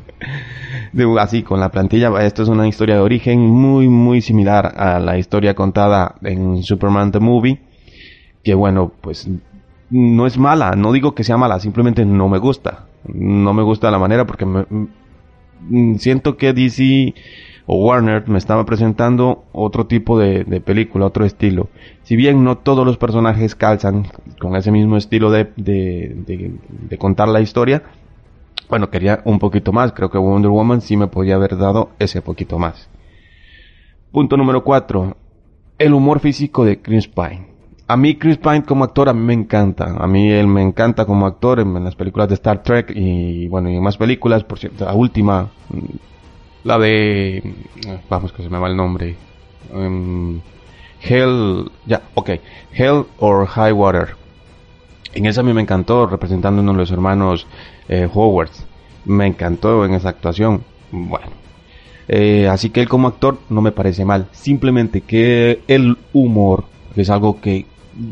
Así, 1.20 1.42
con 1.42 1.60
la 1.60 1.70
plantilla, 1.70 2.10
esto 2.24 2.42
es 2.42 2.48
una 2.48 2.68
historia 2.68 2.94
de 2.94 3.00
origen 3.00 3.40
muy, 3.40 3.88
muy 3.88 4.20
similar 4.20 4.74
a 4.76 5.00
la 5.00 5.18
historia 5.18 5.54
contada 5.54 6.14
en 6.22 6.62
Superman 6.62 7.10
the 7.10 7.20
Movie. 7.20 7.60
Que 8.44 8.54
bueno, 8.54 8.92
pues 9.00 9.28
no 9.90 10.26
es 10.26 10.38
mala, 10.38 10.72
no 10.76 10.92
digo 10.92 11.14
que 11.14 11.24
sea 11.24 11.36
mala, 11.36 11.58
simplemente 11.60 12.04
no 12.04 12.28
me 12.28 12.38
gusta. 12.38 12.86
No 13.04 13.52
me 13.52 13.62
gusta 13.62 13.90
la 13.90 13.98
manera 13.98 14.26
porque 14.26 14.46
me, 14.46 14.64
mm, 14.70 15.96
siento 15.96 16.36
que 16.36 16.52
DC 16.52 17.14
o 17.66 17.76
Warner 17.76 18.28
me 18.28 18.38
estaba 18.38 18.64
presentando 18.66 19.44
otro 19.52 19.86
tipo 19.86 20.18
de, 20.18 20.44
película, 20.60 21.06
otro 21.06 21.24
estilo. 21.24 21.68
Si 22.02 22.14
bien 22.16 22.44
no 22.44 22.58
todos 22.58 22.84
los 22.84 22.98
personajes 22.98 23.54
calzan 23.54 24.06
con 24.38 24.54
ese 24.56 24.70
mismo 24.70 24.96
estilo 24.96 25.30
de, 25.30 25.50
de, 25.56 26.14
de, 26.68 26.98
contar 26.98 27.28
la 27.28 27.40
historia, 27.40 27.82
bueno, 28.68 28.90
quería 28.90 29.22
un 29.24 29.38
poquito 29.38 29.72
más. 29.72 29.92
Creo 29.92 30.10
que 30.10 30.18
Wonder 30.18 30.50
Woman 30.50 30.82
sí 30.82 30.96
me 30.96 31.06
podía 31.06 31.36
haber 31.36 31.56
dado 31.56 31.90
ese 31.98 32.20
poquito 32.20 32.58
más. 32.58 32.88
Punto 34.12 34.36
número 34.36 34.62
4. 34.62 35.16
El 35.78 35.94
humor 35.94 36.20
físico 36.20 36.64
de 36.64 36.80
Chris 36.80 37.08
Pine. 37.08 37.48
A 37.86 37.96
mí 37.96 38.16
Chris 38.16 38.38
Pine 38.38 38.62
como 38.62 38.84
actor 38.84 39.08
a 39.08 39.14
mí 39.14 39.20
me 39.20 39.34
encanta. 39.34 39.96
A 39.98 40.06
mí 40.06 40.30
él 40.30 40.46
me 40.46 40.62
encanta 40.62 41.06
como 41.06 41.26
actor 41.26 41.60
en, 41.60 41.76
en 41.76 41.84
las 41.84 41.96
películas 41.96 42.28
de 42.28 42.34
Star 42.34 42.62
Trek 42.62 42.92
y 42.94 43.48
bueno, 43.48 43.70
y 43.70 43.76
en 43.76 43.82
más 43.82 43.96
películas. 43.96 44.44
Por 44.44 44.58
cierto, 44.58 44.84
la 44.84 44.94
última 44.94 45.50
la 46.64 46.78
de... 46.78 47.54
Vamos, 48.08 48.32
que 48.32 48.42
se 48.42 48.48
me 48.48 48.58
va 48.58 48.68
el 48.68 48.76
nombre. 48.76 49.16
Um, 49.72 50.40
Hell... 51.00 51.70
Ya, 51.86 52.02
ok. 52.14 52.30
Hell 52.72 53.04
or 53.18 53.46
High 53.46 53.72
Water. 53.72 54.16
En 55.12 55.26
esa 55.26 55.42
a 55.42 55.44
mí 55.44 55.52
me 55.52 55.62
encantó, 55.62 56.06
representando 56.06 56.60
uno 56.60 56.72
de 56.72 56.78
los 56.78 56.90
hermanos 56.90 57.46
eh, 57.88 58.08
Howard. 58.12 58.50
Me 59.04 59.26
encantó 59.26 59.84
en 59.84 59.94
esa 59.94 60.08
actuación. 60.08 60.64
Bueno. 60.90 61.44
Eh, 62.08 62.48
así 62.48 62.70
que 62.70 62.80
él 62.80 62.88
como 62.88 63.08
actor 63.08 63.38
no 63.48 63.60
me 63.60 63.72
parece 63.72 64.04
mal. 64.04 64.28
Simplemente 64.32 65.02
que 65.02 65.60
el 65.68 65.96
humor, 66.12 66.64
es 66.96 67.10
algo 67.10 67.40
que 67.40 67.66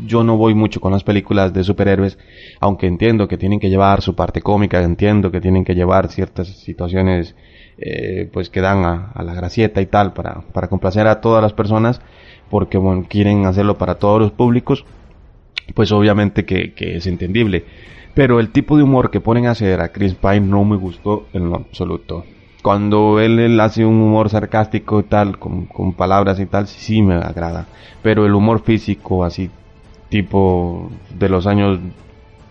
yo 0.05 0.23
no 0.23 0.37
voy 0.37 0.53
mucho 0.53 0.79
con 0.79 0.91
las 0.91 1.03
películas 1.03 1.53
de 1.53 1.63
superhéroes, 1.63 2.17
aunque 2.59 2.87
entiendo 2.87 3.27
que 3.27 3.37
tienen 3.37 3.59
que 3.59 3.69
llevar 3.69 4.01
su 4.01 4.15
parte 4.15 4.41
cómica, 4.41 4.81
entiendo 4.81 5.31
que 5.31 5.41
tienen 5.41 5.65
que 5.65 5.75
llevar 5.75 6.09
ciertas 6.09 6.47
situaciones 6.47 7.35
eh, 7.77 8.29
pues 8.31 8.49
que 8.49 8.61
dan 8.61 8.85
a, 8.85 9.23
la 9.23 9.33
gracieta 9.33 9.81
y 9.81 9.87
tal 9.87 10.13
para, 10.13 10.41
para 10.53 10.67
complacer 10.67 11.07
a 11.07 11.21
todas 11.21 11.41
las 11.41 11.53
personas 11.53 12.01
porque 12.49 12.77
bueno, 12.77 13.05
quieren 13.09 13.45
hacerlo 13.45 13.77
para 13.77 13.95
todos 13.95 14.19
los 14.21 14.31
públicos 14.31 14.85
pues 15.73 15.91
obviamente 15.91 16.45
que, 16.45 16.73
es 16.77 17.07
entendible. 17.07 17.65
Pero 18.13 18.39
el 18.39 18.51
tipo 18.51 18.77
de 18.77 18.83
humor 18.83 19.09
que 19.09 19.21
ponen 19.21 19.47
a 19.47 19.51
hacer 19.51 19.81
a 19.81 19.89
Chris 19.89 20.13
Pine 20.13 20.41
no 20.41 20.63
me 20.63 20.75
gustó 20.75 21.27
en 21.33 21.49
lo 21.49 21.55
absoluto. 21.55 22.25
Cuando 22.61 23.19
él, 23.19 23.39
él 23.39 23.59
hace 23.59 23.85
un 23.85 23.95
humor 23.95 24.29
sarcástico 24.29 24.99
y 24.99 25.03
tal 25.03 25.39
con, 25.39 25.65
con 25.65 25.93
palabras 25.93 26.39
y 26.39 26.45
tal 26.45 26.67
sí 26.67 27.01
me 27.01 27.15
agrada. 27.15 27.65
Pero 28.03 28.25
el 28.25 28.35
humor 28.35 28.61
físico 28.61 29.23
así 29.23 29.49
tipo 30.13 30.91
de 31.17 31.27
los 31.27 31.47
años 31.47 31.79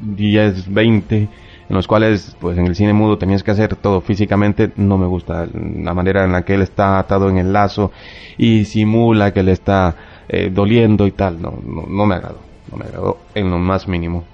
10, 0.00 0.74
20 0.74 1.16
en 1.16 1.28
los 1.68 1.86
cuales 1.86 2.36
pues 2.40 2.58
en 2.58 2.66
el 2.66 2.74
cine 2.74 2.92
mudo 2.92 3.18
tenías 3.18 3.44
que 3.44 3.52
hacer 3.52 3.76
todo 3.76 4.00
físicamente, 4.00 4.72
no 4.76 4.98
me 4.98 5.06
gusta 5.06 5.46
la 5.54 5.94
manera 5.94 6.24
en 6.24 6.32
la 6.32 6.44
que 6.44 6.54
él 6.54 6.62
está 6.62 6.98
atado 6.98 7.30
en 7.30 7.38
el 7.38 7.52
lazo 7.52 7.92
y 8.36 8.64
simula 8.64 9.32
que 9.32 9.44
le 9.44 9.52
está 9.52 9.94
eh, 10.28 10.50
doliendo 10.52 11.06
y 11.06 11.12
tal, 11.12 11.40
no, 11.40 11.54
no, 11.64 11.86
no, 11.88 12.04
me 12.04 12.16
agrado, 12.16 12.40
no 12.70 12.78
me 12.78 12.84
agrado 12.84 13.18
en 13.36 13.48
lo 13.48 13.58
más 13.58 13.86
mínimo. 13.86 14.24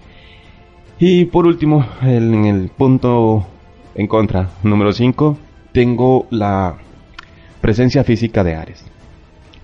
Y 0.98 1.26
por 1.26 1.46
último, 1.46 1.84
en 2.00 2.46
el 2.46 2.70
punto 2.70 3.46
en 3.94 4.06
contra, 4.06 4.48
número 4.62 4.92
5, 4.92 5.36
tengo 5.72 6.26
la 6.30 6.76
presencia 7.60 8.04
física 8.04 8.42
de 8.42 8.54
Ares. 8.54 8.84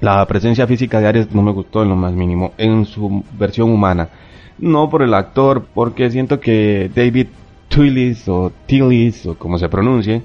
La 0.04 0.26
presencia 0.26 0.66
física 0.66 1.00
de 1.00 1.06
Ares 1.06 1.34
no 1.34 1.40
me 1.40 1.50
gustó 1.50 1.82
en 1.82 1.88
lo 1.88 1.96
más 1.96 2.12
mínimo, 2.12 2.52
en 2.58 2.84
su 2.84 3.24
versión 3.38 3.70
humana. 3.70 4.10
No 4.58 4.90
por 4.90 5.00
el 5.00 5.14
actor, 5.14 5.64
porque 5.72 6.10
siento 6.10 6.40
que 6.40 6.90
David 6.94 7.28
Twilis 7.68 8.28
o 8.28 8.52
Tillis 8.66 9.24
o 9.24 9.38
como 9.38 9.56
se 9.56 9.70
pronuncie, 9.70 10.20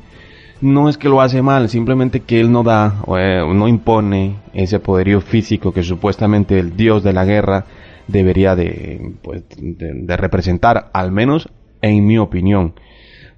no 0.59 0.89
es 0.89 0.97
que 0.97 1.07
lo 1.07 1.21
hace 1.21 1.41
mal, 1.41 1.69
simplemente 1.69 2.19
que 2.19 2.41
él 2.41 2.51
no 2.51 2.63
da 2.63 3.01
o 3.05 3.17
eh, 3.17 3.41
no 3.53 3.69
impone 3.69 4.35
ese 4.53 4.81
poderío 4.81 5.21
físico 5.21 5.71
que 5.71 5.83
supuestamente 5.83 6.59
el 6.59 6.75
dios 6.75 7.01
de 7.01 7.13
la 7.13 7.23
guerra 7.23 7.63
debería 8.05 8.57
de, 8.57 9.13
pues, 9.21 9.43
de 9.57 10.17
representar, 10.17 10.89
al 10.91 11.13
menos 11.13 11.47
en 11.81 12.05
mi 12.05 12.17
opinión. 12.17 12.73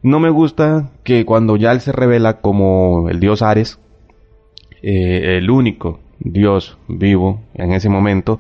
No 0.02 0.20
me 0.20 0.32
gusta 0.32 0.90
que 1.04 1.24
cuando 1.24 1.56
ya 1.56 1.72
él 1.72 1.82
se 1.82 1.92
revela 1.92 2.42
como 2.42 3.10
el 3.10 3.20
dios 3.20 3.44
Ares, 3.44 3.80
eh, 4.82 5.38
el 5.38 5.52
único 5.52 6.00
dios 6.22 6.78
vivo 6.88 7.42
en 7.54 7.74
ese 7.74 7.90
momento, 7.90 8.40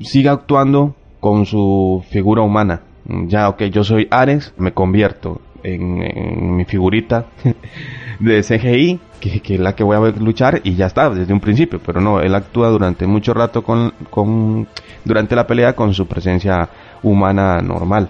siga 0.00 0.32
actuando 0.32 0.94
con 1.20 1.44
su 1.46 2.02
figura 2.10 2.42
humana 2.42 2.82
ya, 3.26 3.48
ok, 3.48 3.64
yo 3.64 3.84
soy 3.84 4.06
Ares, 4.10 4.52
me 4.56 4.72
convierto 4.72 5.40
en, 5.62 6.56
mi 6.56 6.64
figurita 6.64 7.26
de 8.20 8.42
CGI, 8.42 9.00
que, 9.20 9.40
que, 9.40 9.54
es 9.54 9.60
la 9.60 9.74
que 9.74 9.84
voy 9.84 9.96
a 9.96 10.10
luchar 10.12 10.60
y 10.64 10.74
ya 10.74 10.86
está, 10.86 11.10
desde 11.10 11.32
un 11.32 11.40
principio, 11.40 11.80
pero 11.84 12.00
no, 12.00 12.20
él 12.20 12.34
actúa 12.34 12.68
durante 12.68 13.06
mucho 13.06 13.34
rato 13.34 13.62
con, 13.62 13.92
con, 14.10 14.66
durante 15.04 15.34
la 15.34 15.46
pelea 15.46 15.74
con 15.74 15.92
su 15.94 16.06
presencia 16.06 16.68
humana 17.02 17.60
normal. 17.60 18.08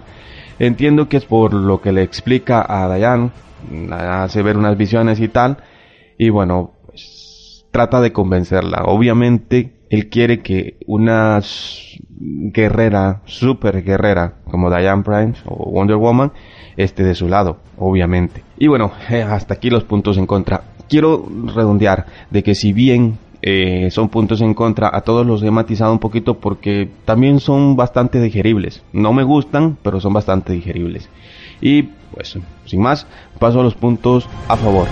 Entiendo 0.58 1.08
que 1.08 1.16
es 1.16 1.24
por 1.24 1.54
lo 1.54 1.80
que 1.80 1.92
le 1.92 2.02
explica 2.02 2.64
a 2.68 2.94
Diane, 2.94 3.30
hace 3.90 4.42
ver 4.42 4.56
unas 4.56 4.76
visiones 4.76 5.18
y 5.20 5.28
tal, 5.28 5.56
y 6.18 6.28
bueno, 6.28 6.72
trata 7.70 8.00
de 8.00 8.12
convencerla. 8.12 8.84
Obviamente, 8.86 9.72
él 9.90 10.08
quiere 10.08 10.40
que 10.40 10.76
una 10.86 11.40
guerrera, 12.20 13.22
super 13.24 13.82
guerrera, 13.82 14.34
como 14.50 14.70
Diane 14.70 15.02
Prime 15.02 15.32
o 15.46 15.70
Wonder 15.70 15.96
Woman, 15.96 16.32
esté 16.76 17.02
de 17.02 17.14
su 17.14 17.28
lado, 17.28 17.58
obviamente. 17.78 18.42
Y 18.58 18.68
bueno, 18.68 18.92
eh, 19.08 19.22
hasta 19.22 19.54
aquí 19.54 19.70
los 19.70 19.84
puntos 19.84 20.18
en 20.18 20.26
contra. 20.26 20.62
Quiero 20.88 21.26
redondear 21.54 22.06
de 22.30 22.42
que 22.42 22.54
si 22.54 22.72
bien 22.72 23.18
eh, 23.42 23.90
son 23.90 24.08
puntos 24.08 24.40
en 24.40 24.54
contra, 24.54 24.90
a 24.92 25.00
todos 25.00 25.26
los 25.26 25.42
he 25.42 25.50
matizado 25.50 25.92
un 25.92 25.98
poquito 25.98 26.38
porque 26.38 26.88
también 27.04 27.40
son 27.40 27.76
bastante 27.76 28.20
digeribles. 28.20 28.82
No 28.92 29.12
me 29.12 29.22
gustan, 29.22 29.78
pero 29.82 30.00
son 30.00 30.12
bastante 30.12 30.52
digeribles. 30.52 31.08
Y 31.60 31.82
pues, 31.82 32.38
sin 32.66 32.82
más, 32.82 33.06
paso 33.38 33.60
a 33.60 33.62
los 33.62 33.74
puntos 33.74 34.28
a 34.48 34.56
favor. 34.56 34.88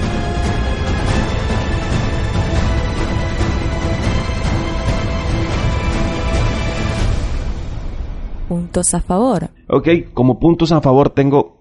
Puntos 8.68 8.94
a 8.94 9.00
favor. 9.00 9.50
Ok, 9.68 9.88
como 10.12 10.38
puntos 10.38 10.72
a 10.72 10.80
favor 10.80 11.10
tengo 11.10 11.56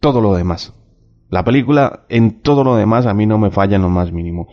todo 0.00 0.20
lo 0.20 0.34
demás. 0.34 0.72
La 1.28 1.44
película 1.44 2.04
en 2.08 2.40
todo 2.40 2.64
lo 2.64 2.76
demás 2.76 3.06
a 3.06 3.14
mí 3.14 3.26
no 3.26 3.38
me 3.38 3.50
falla 3.50 3.76
en 3.76 3.82
lo 3.82 3.90
más 3.90 4.12
mínimo. 4.12 4.48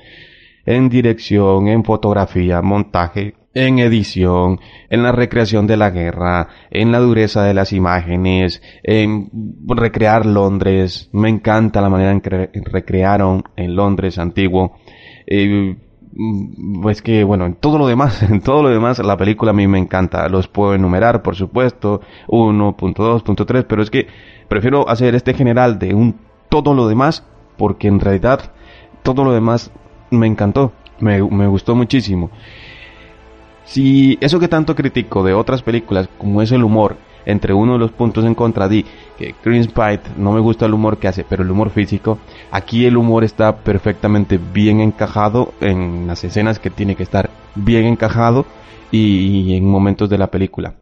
En 0.66 0.90
dirección, 0.90 1.68
en 1.68 1.84
fotografía, 1.84 2.62
montaje, 2.62 3.36
en 3.54 3.80
edición, 3.80 4.60
en 4.90 5.04
la 5.04 5.12
recreación 5.14 5.68
de 5.68 5.78
la 5.78 5.90
guerra, 5.90 6.50
en 6.70 6.92
la 6.92 7.00
dureza 7.00 7.44
de 7.44 7.54
las 7.54 7.72
imágenes, 7.72 8.62
en 8.84 9.30
recrear 9.68 10.26
Londres. 10.26 11.10
Me 11.14 11.30
encanta 11.30 11.82
la 11.82 11.90
manera 11.90 12.12
en 12.12 12.22
que 12.22 12.50
recrearon 12.66 13.44
en 13.56 13.76
Londres 13.76 14.20
antiguo. 14.20 14.78
Eh, 15.26 15.78
pues 16.82 17.02
que 17.02 17.24
bueno, 17.24 17.46
en 17.46 17.56
todo 17.56 17.78
lo 17.78 17.88
demás, 17.88 18.24
en 18.30 18.42
todo 18.42 18.64
lo 18.64 18.70
demás 18.70 19.00
la 19.00 19.18
película 19.18 19.52
a 19.52 19.54
mí 19.54 19.68
me 19.68 19.80
encanta. 19.80 20.28
Los 20.30 20.48
puedo 20.48 20.74
enumerar, 20.74 21.22
por 21.22 21.36
supuesto, 21.36 22.02
1.2.3, 22.28 23.66
pero 23.68 23.82
es 23.82 23.90
que 23.90 24.08
prefiero 24.48 24.90
hacer 24.90 25.16
este 25.16 25.34
general 25.34 25.80
de 25.80 25.94
un 25.94 26.16
todo 26.50 26.74
lo 26.74 26.88
demás 26.88 27.26
porque 27.58 27.88
en 27.88 28.00
realidad 28.00 28.52
todo 29.04 29.24
lo 29.24 29.34
demás 29.34 29.72
me 30.10 30.28
encantó, 30.28 30.72
me, 31.00 31.22
me 31.22 31.48
gustó 31.48 31.76
muchísimo. 31.76 32.32
Si 33.66 34.18
eso 34.22 34.40
que 34.40 34.48
tanto 34.48 34.76
critico 34.76 35.24
de 35.24 35.34
otras 35.34 35.62
películas 35.62 36.10
como 36.18 36.42
es 36.42 36.52
el 36.52 36.64
humor, 36.64 36.98
entre 37.26 37.54
uno 37.54 37.74
de 37.74 37.80
los 37.80 37.92
puntos 37.92 38.26
en 38.26 38.36
contra 38.36 38.68
di 38.68 38.86
que 39.18 39.36
Pine 39.44 40.00
no 40.18 40.32
me 40.32 40.40
gusta 40.40 40.66
el 40.66 40.74
humor 40.74 40.98
que 40.98 41.08
hace, 41.08 41.24
pero 41.28 41.44
el 41.44 41.52
humor 41.52 41.70
físico, 41.72 42.18
aquí 42.52 42.86
el 42.86 42.98
humor 42.98 43.24
está 43.24 43.58
perfectamente 43.58 44.40
bien 44.54 44.80
encajado 44.80 45.54
en 45.62 46.08
las 46.08 46.24
escenas 46.24 46.60
que 46.60 46.70
tiene 46.70 46.96
que 46.96 47.04
estar 47.04 47.30
bien 47.56 47.86
encajado 47.86 48.46
y 48.92 49.56
en 49.56 49.66
momentos 49.70 50.10
de 50.10 50.18
la 50.18 50.28
película. 50.28 50.76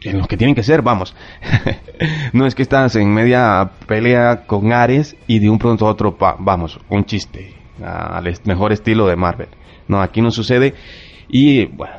Que, 0.00 0.10
en 0.10 0.18
lo 0.18 0.26
que 0.26 0.36
tienen 0.36 0.54
que 0.54 0.62
ser, 0.62 0.82
vamos. 0.82 1.16
no 2.32 2.46
es 2.46 2.54
que 2.54 2.62
estás 2.62 2.94
en 2.96 3.12
media 3.12 3.70
pelea 3.86 4.44
con 4.46 4.72
Ares 4.72 5.16
y 5.26 5.38
de 5.38 5.50
un 5.50 5.58
pronto 5.58 5.86
a 5.86 5.90
otro, 5.90 6.16
pa- 6.16 6.36
vamos, 6.38 6.78
un 6.88 7.04
chiste, 7.04 7.54
al 7.82 8.32
mejor 8.44 8.72
estilo 8.72 9.06
de 9.06 9.16
Marvel. 9.16 9.48
No, 9.88 10.00
aquí 10.02 10.20
no 10.20 10.30
sucede 10.30 10.74
y 11.28 11.64
bueno, 11.66 11.94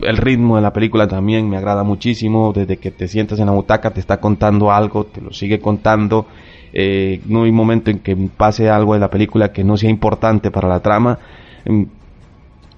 el 0.00 0.16
ritmo 0.16 0.56
de 0.56 0.62
la 0.62 0.72
película 0.72 1.08
también 1.08 1.48
me 1.48 1.56
agrada 1.56 1.82
muchísimo. 1.84 2.52
Desde 2.52 2.78
que 2.78 2.90
te 2.90 3.08
sientas 3.08 3.38
en 3.38 3.46
la 3.46 3.52
butaca 3.52 3.90
te 3.90 4.00
está 4.00 4.20
contando 4.20 4.70
algo, 4.72 5.04
te 5.04 5.20
lo 5.20 5.32
sigue 5.32 5.60
contando. 5.60 6.26
Eh, 6.72 7.20
no 7.26 7.44
hay 7.44 7.52
momento 7.52 7.90
en 7.90 8.00
que 8.00 8.16
pase 8.16 8.68
algo 8.68 8.94
de 8.94 9.00
la 9.00 9.10
película 9.10 9.52
que 9.52 9.64
no 9.64 9.76
sea 9.76 9.90
importante 9.90 10.50
para 10.50 10.68
la 10.68 10.80
trama. 10.80 11.18
Em, 11.64 11.88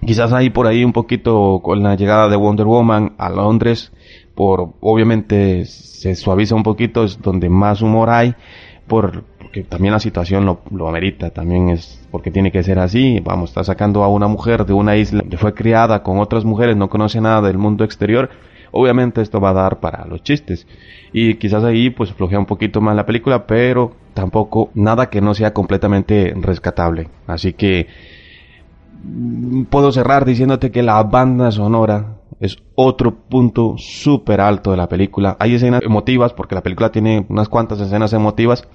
Quizás 0.04 0.32
ahí 0.32 0.50
por 0.50 0.66
ahí 0.66 0.84
un 0.84 0.92
poquito 0.92 1.60
con 1.62 1.82
la 1.82 1.96
llegada 1.96 2.28
de 2.28 2.36
Wonder 2.36 2.66
Woman 2.66 3.14
a 3.18 3.28
Londres, 3.28 3.92
por 4.34 4.74
obviamente 4.80 5.64
se 5.64 6.14
suaviza 6.14 6.54
un 6.54 6.62
poquito, 6.62 7.02
es 7.02 7.20
donde 7.20 7.48
más 7.48 7.82
humor 7.82 8.10
hay, 8.10 8.34
por, 8.86 9.24
porque 9.46 9.62
también 9.62 9.92
la 9.92 10.00
situación 10.00 10.44
lo, 10.44 10.60
lo 10.72 10.88
amerita, 10.88 11.30
también 11.30 11.68
es 11.68 12.04
porque 12.10 12.32
tiene 12.32 12.50
que 12.50 12.64
ser 12.64 12.80
así. 12.80 13.20
Vamos, 13.20 13.50
está 13.50 13.62
sacando 13.62 14.02
a 14.02 14.08
una 14.08 14.26
mujer 14.26 14.66
de 14.66 14.72
una 14.72 14.96
isla 14.96 15.22
que 15.30 15.36
fue 15.36 15.54
criada 15.54 16.02
con 16.02 16.18
otras 16.18 16.44
mujeres, 16.44 16.76
no 16.76 16.88
conoce 16.88 17.20
nada 17.20 17.42
del 17.42 17.56
mundo 17.56 17.84
exterior. 17.84 18.28
Obviamente 18.72 19.22
esto 19.22 19.40
va 19.40 19.50
a 19.50 19.52
dar 19.52 19.78
para 19.78 20.04
los 20.06 20.24
chistes. 20.24 20.66
Y 21.12 21.34
quizás 21.36 21.62
ahí 21.62 21.90
pues 21.90 22.12
flojea 22.12 22.40
un 22.40 22.46
poquito 22.46 22.80
más 22.80 22.96
la 22.96 23.06
película, 23.06 23.46
pero 23.46 23.92
tampoco 24.14 24.70
nada 24.74 25.10
que 25.10 25.20
no 25.20 25.32
sea 25.32 25.54
completamente 25.54 26.34
rescatable. 26.36 27.08
Así 27.28 27.52
que 27.52 27.86
mm, 29.04 29.62
puedo 29.66 29.92
cerrar 29.92 30.24
diciéndote 30.24 30.72
que 30.72 30.82
la 30.82 31.00
banda 31.04 31.52
sonora 31.52 32.16
es 32.40 32.56
otro 32.74 33.14
punto 33.14 33.76
súper 33.78 34.40
alto 34.40 34.72
de 34.72 34.76
la 34.76 34.88
película. 34.88 35.36
Hay 35.38 35.54
escenas 35.54 35.82
emotivas, 35.82 36.32
porque 36.32 36.56
la 36.56 36.62
película 36.64 36.90
tiene 36.90 37.24
unas 37.28 37.48
cuantas 37.48 37.80
escenas 37.80 38.12
emotivas. 38.12 38.66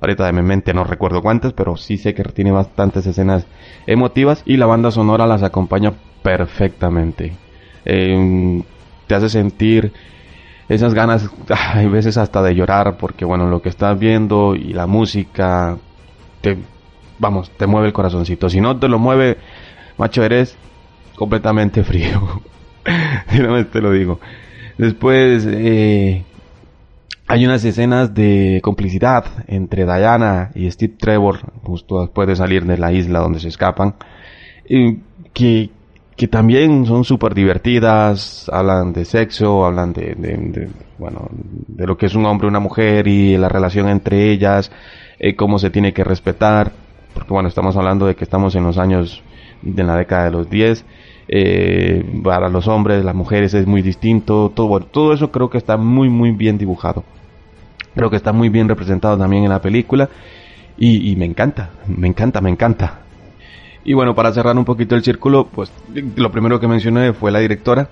Ahorita 0.00 0.26
de 0.26 0.32
mi 0.32 0.42
mente 0.42 0.74
no 0.74 0.84
recuerdo 0.84 1.22
cuántas, 1.22 1.52
pero 1.52 1.76
sí 1.76 1.96
sé 1.96 2.14
que 2.14 2.22
tiene 2.24 2.52
bastantes 2.52 3.06
escenas 3.06 3.46
emotivas 3.86 4.42
y 4.44 4.56
la 4.56 4.66
banda 4.66 4.90
sonora 4.90 5.26
las 5.26 5.42
acompaña 5.42 5.94
perfectamente. 6.22 7.36
Eh, 7.84 8.62
te 9.06 9.14
hace 9.14 9.28
sentir 9.28 9.92
esas 10.68 10.94
ganas, 10.94 11.30
hay 11.74 11.86
veces 11.88 12.16
hasta 12.16 12.42
de 12.42 12.54
llorar, 12.54 12.96
porque 12.98 13.24
bueno, 13.24 13.46
lo 13.48 13.62
que 13.62 13.68
estás 13.68 13.98
viendo 13.98 14.54
y 14.54 14.72
la 14.72 14.86
música 14.86 15.78
te, 16.40 16.58
vamos, 17.18 17.50
te 17.56 17.66
mueve 17.66 17.88
el 17.88 17.92
corazoncito. 17.92 18.48
Si 18.50 18.60
no 18.60 18.78
te 18.78 18.88
lo 18.88 18.98
mueve, 18.98 19.38
macho, 19.96 20.22
eres 20.22 20.58
completamente 21.14 21.84
frío. 21.84 22.42
Finalmente 23.28 23.70
te 23.72 23.80
lo 23.80 23.92
digo. 23.92 24.20
Después, 24.78 25.46
eh, 25.48 26.24
hay 27.28 27.44
unas 27.44 27.64
escenas 27.64 28.14
de 28.14 28.60
complicidad 28.62 29.24
entre 29.48 29.84
Diana 29.84 30.50
y 30.54 30.70
Steve 30.70 30.94
Trevor, 30.96 31.40
justo 31.62 32.00
después 32.00 32.28
de 32.28 32.36
salir 32.36 32.64
de 32.64 32.78
la 32.78 32.92
isla 32.92 33.18
donde 33.18 33.40
se 33.40 33.48
escapan, 33.48 33.94
que, 35.32 35.70
que 36.16 36.28
también 36.28 36.86
son 36.86 37.04
súper 37.04 37.34
divertidas, 37.34 38.48
hablan 38.52 38.92
de 38.92 39.04
sexo, 39.04 39.66
hablan 39.66 39.92
de, 39.92 40.70
bueno, 40.98 41.28
de 41.32 41.86
lo 41.86 41.96
que 41.96 42.06
es 42.06 42.14
un 42.14 42.26
hombre 42.26 42.46
y 42.46 42.50
una 42.50 42.60
mujer 42.60 43.08
y 43.08 43.36
la 43.36 43.48
relación 43.48 43.88
entre 43.88 44.30
ellas, 44.30 44.70
eh, 45.18 45.34
cómo 45.34 45.58
se 45.58 45.70
tiene 45.70 45.92
que 45.92 46.04
respetar, 46.04 46.72
porque 47.12 47.32
bueno, 47.32 47.48
estamos 47.48 47.76
hablando 47.76 48.06
de 48.06 48.14
que 48.14 48.24
estamos 48.24 48.54
en 48.54 48.62
los 48.62 48.78
años 48.78 49.22
de 49.62 49.82
la 49.82 49.96
década 49.96 50.26
de 50.26 50.30
los 50.30 50.48
10, 50.48 50.84
eh, 51.28 52.04
para 52.22 52.48
los 52.48 52.68
hombres, 52.68 53.04
las 53.04 53.14
mujeres 53.14 53.54
es 53.54 53.66
muy 53.66 53.82
distinto, 53.82 54.52
todo, 54.54 54.68
bueno, 54.68 54.86
todo 54.86 55.12
eso 55.12 55.30
creo 55.30 55.50
que 55.50 55.58
está 55.58 55.76
muy 55.76 56.08
muy 56.08 56.32
bien 56.32 56.58
dibujado. 56.58 57.04
Creo 57.94 58.10
que 58.10 58.16
está 58.16 58.32
muy 58.32 58.48
bien 58.48 58.68
representado 58.68 59.16
también 59.16 59.44
en 59.44 59.50
la 59.50 59.62
película 59.62 60.08
y, 60.76 61.10
y 61.10 61.16
me 61.16 61.24
encanta, 61.24 61.70
me 61.86 62.08
encanta, 62.08 62.40
me 62.40 62.50
encanta. 62.50 63.00
Y 63.84 63.94
bueno, 63.94 64.14
para 64.14 64.32
cerrar 64.32 64.56
un 64.58 64.64
poquito 64.64 64.94
el 64.96 65.04
círculo, 65.04 65.46
pues 65.46 65.72
lo 66.16 66.30
primero 66.32 66.58
que 66.58 66.66
mencioné 66.66 67.12
fue 67.12 67.30
la 67.30 67.38
directora. 67.38 67.88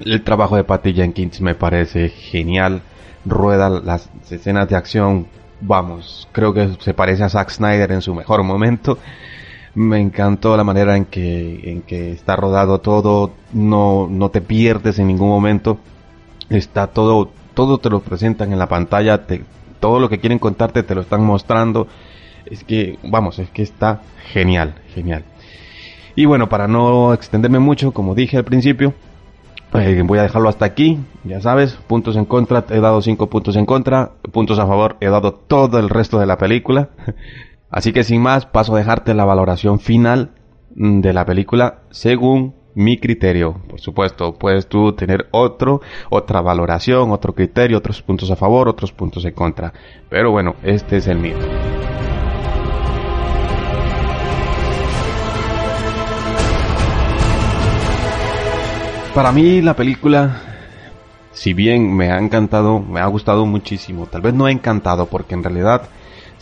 El 0.00 0.22
trabajo 0.22 0.56
de 0.56 0.64
Patty 0.64 0.92
Jenkins 0.92 1.40
me 1.40 1.54
parece 1.54 2.10
genial. 2.10 2.82
Rueda 3.24 3.70
las 3.70 4.10
escenas 4.30 4.68
de 4.68 4.76
acción, 4.76 5.26
vamos, 5.62 6.28
creo 6.32 6.52
que 6.52 6.76
se 6.80 6.92
parece 6.92 7.24
a 7.24 7.30
Zack 7.30 7.50
Snyder 7.50 7.92
en 7.92 8.02
su 8.02 8.14
mejor 8.14 8.42
momento. 8.42 8.98
Me 9.74 10.00
encantó 10.00 10.56
la 10.56 10.62
manera 10.62 10.96
en 10.96 11.04
que, 11.06 11.60
en 11.72 11.82
que 11.82 12.12
está 12.12 12.36
rodado 12.36 12.80
todo, 12.80 13.32
no, 13.52 14.06
no 14.08 14.28
te 14.30 14.40
pierdes 14.40 14.98
en 15.00 15.08
ningún 15.08 15.28
momento. 15.28 15.78
Está 16.48 16.86
todo, 16.86 17.30
todo 17.54 17.78
te 17.78 17.90
lo 17.90 18.00
presentan 18.00 18.52
en 18.52 18.58
la 18.58 18.68
pantalla, 18.68 19.26
te- 19.26 19.42
todo 19.80 19.98
lo 19.98 20.08
que 20.08 20.20
quieren 20.20 20.38
contarte 20.38 20.82
te 20.84 20.94
lo 20.94 21.00
están 21.00 21.24
mostrando. 21.24 21.88
Es 22.46 22.62
que, 22.62 22.98
vamos, 23.02 23.38
es 23.40 23.50
que 23.50 23.62
está 23.62 24.02
genial, 24.32 24.74
genial. 24.94 25.24
Y 26.14 26.26
bueno, 26.26 26.48
para 26.48 26.68
no 26.68 27.12
extenderme 27.12 27.58
mucho, 27.58 27.90
como 27.90 28.14
dije 28.14 28.36
al 28.36 28.44
principio, 28.44 28.94
eh, 29.72 30.02
voy 30.04 30.18
a 30.20 30.22
dejarlo 30.22 30.48
hasta 30.48 30.66
aquí. 30.66 31.00
Ya 31.24 31.40
sabes, 31.40 31.72
puntos 31.88 32.14
en 32.14 32.26
contra, 32.26 32.64
he 32.70 32.78
dado 32.78 33.02
5 33.02 33.28
puntos 33.28 33.56
en 33.56 33.66
contra, 33.66 34.12
puntos 34.30 34.60
a 34.60 34.66
favor, 34.68 34.96
he 35.00 35.08
dado 35.08 35.32
todo 35.32 35.80
el 35.80 35.88
resto 35.88 36.20
de 36.20 36.26
la 36.26 36.38
película. 36.38 36.90
Así 37.74 37.92
que 37.92 38.04
sin 38.04 38.22
más, 38.22 38.46
paso 38.46 38.72
a 38.72 38.78
dejarte 38.78 39.14
la 39.14 39.24
valoración 39.24 39.80
final 39.80 40.30
mm, 40.76 41.00
de 41.00 41.12
la 41.12 41.26
película 41.26 41.80
según 41.90 42.54
mi 42.76 42.98
criterio. 42.98 43.62
Por 43.68 43.80
supuesto, 43.80 44.34
puedes 44.38 44.68
tú 44.68 44.92
tener 44.92 45.26
otro, 45.32 45.80
otra 46.08 46.40
valoración, 46.40 47.10
otro 47.10 47.34
criterio, 47.34 47.78
otros 47.78 48.00
puntos 48.00 48.30
a 48.30 48.36
favor, 48.36 48.68
otros 48.68 48.92
puntos 48.92 49.24
en 49.24 49.32
contra. 49.32 49.72
Pero 50.08 50.30
bueno, 50.30 50.54
este 50.62 50.98
es 50.98 51.08
el 51.08 51.18
mío. 51.18 51.34
Para 59.16 59.32
mí 59.32 59.62
la 59.62 59.74
película, 59.74 60.42
si 61.32 61.54
bien 61.54 61.92
me 61.92 62.12
ha 62.12 62.18
encantado, 62.20 62.78
me 62.78 63.00
ha 63.00 63.06
gustado 63.06 63.44
muchísimo, 63.46 64.06
tal 64.06 64.22
vez 64.22 64.32
no 64.32 64.46
ha 64.46 64.52
encantado 64.52 65.06
porque 65.06 65.34
en 65.34 65.42
realidad 65.42 65.88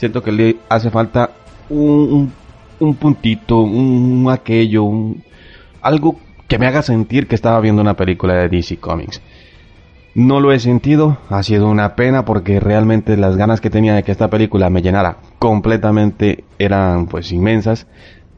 siento 0.02 0.20
que 0.20 0.32
le 0.32 0.56
hace 0.68 0.90
falta 0.90 1.30
un, 1.68 1.88
un, 2.10 2.32
un 2.80 2.94
puntito, 2.96 3.60
un, 3.60 4.26
aquello, 4.28 4.82
un, 4.82 5.22
algo 5.80 6.18
que 6.48 6.58
me 6.58 6.66
haga 6.66 6.82
sentir 6.82 7.28
que 7.28 7.36
estaba 7.36 7.60
viendo 7.60 7.82
una 7.82 7.94
película 7.94 8.34
de 8.34 8.48
DC 8.48 8.78
Comics. 8.78 9.22
No 10.16 10.40
lo 10.40 10.50
he 10.50 10.58
sentido, 10.58 11.18
ha 11.28 11.44
sido 11.44 11.68
una 11.68 11.94
pena 11.94 12.24
porque 12.24 12.58
realmente 12.58 13.16
las 13.16 13.36
ganas 13.36 13.60
que 13.60 13.70
tenía 13.70 13.94
de 13.94 14.02
que 14.02 14.10
esta 14.10 14.28
película 14.28 14.70
me 14.70 14.82
llenara 14.82 15.18
completamente 15.38 16.42
eran 16.58 17.06
pues 17.06 17.30
inmensas. 17.30 17.86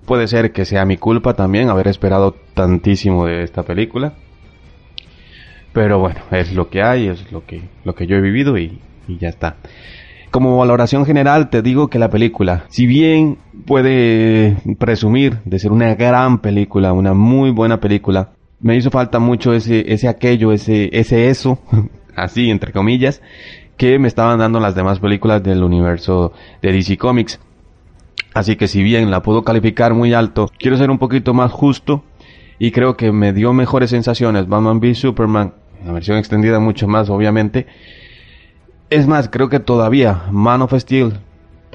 Puede 0.05 0.29
ser 0.29 0.53
que 0.53 0.66
sea 0.66 0.85
mi 0.85 0.98
culpa 0.98 1.33
también 1.33 1.70
haber 1.70 1.88
esperado 1.88 2.37
tantísimo 2.53 3.24
de 3.24 3.42
esta 3.42 3.62
película. 3.62 4.12
Pero 5.72 5.98
bueno, 5.98 6.20
es 6.31 6.53
lo 6.53 6.68
que 6.68 6.83
hay, 6.83 7.09
es 7.09 7.33
lo 7.33 7.46
que, 7.46 7.62
lo 7.85 7.94
que 7.94 8.07
yo 8.07 8.16
he 8.16 8.20
vivido 8.20 8.59
y 8.59 8.83
ya 9.09 9.31
está. 9.31 9.57
Como 10.35 10.59
valoración 10.59 11.07
general 11.07 11.49
te 11.49 11.62
digo 11.62 11.87
que 11.87 12.01
la 12.01 12.11
película, 12.11 12.64
si 12.68 12.87
bien 12.87 13.38
puede 13.66 14.57
presumir 14.81 15.38
de 15.44 15.61
ser 15.61 15.70
una 15.70 15.94
gran 15.94 16.40
película, 16.40 16.92
una 16.92 17.14
muy 17.14 17.53
buena 17.53 17.79
película, 17.79 18.31
me 18.59 18.75
hizo 18.75 18.90
falta 18.90 19.20
mucho 19.20 19.55
ese, 19.55 19.92
ese 19.92 20.09
aquello, 20.09 20.51
ese, 20.51 20.90
ese 20.92 21.29
eso, 21.29 21.61
así 22.16 22.51
entre 22.51 22.73
comillas, 22.73 23.23
que 23.77 24.01
me 24.01 24.09
estaban 24.09 24.40
dando 24.40 24.59
las 24.59 24.75
demás 24.75 24.99
películas 24.99 25.40
del 25.40 25.62
universo 25.62 26.33
de 26.61 26.73
DC 26.73 26.99
Comics. 26.99 27.38
Así 28.35 28.57
que 28.57 28.66
si 28.66 28.83
bien 28.83 29.12
la 29.12 29.23
puedo 29.23 29.44
calificar 29.44 29.94
muy 29.94 30.14
alto, 30.14 30.51
quiero 30.59 30.77
ser 30.77 30.90
un 30.90 30.99
poquito 30.99 31.33
más 31.33 31.53
justo 31.53 32.03
y 32.59 32.73
creo 32.73 32.97
que 32.97 33.12
me 33.12 33.33
dio 33.33 33.53
mejores 33.53 33.90
sensaciones 33.90 34.49
Batman 34.49 34.79
v 34.79 34.97
Superman, 34.97 35.55
la 35.85 35.92
versión 35.92 36.18
extendida 36.18 36.59
mucho 36.59 36.88
más 36.88 37.09
obviamente. 37.09 37.68
Es 38.90 39.07
más, 39.07 39.29
creo 39.29 39.49
que 39.49 39.61
todavía 39.61 40.25
Man 40.31 40.62
of 40.62 40.75
Steel, 40.75 41.14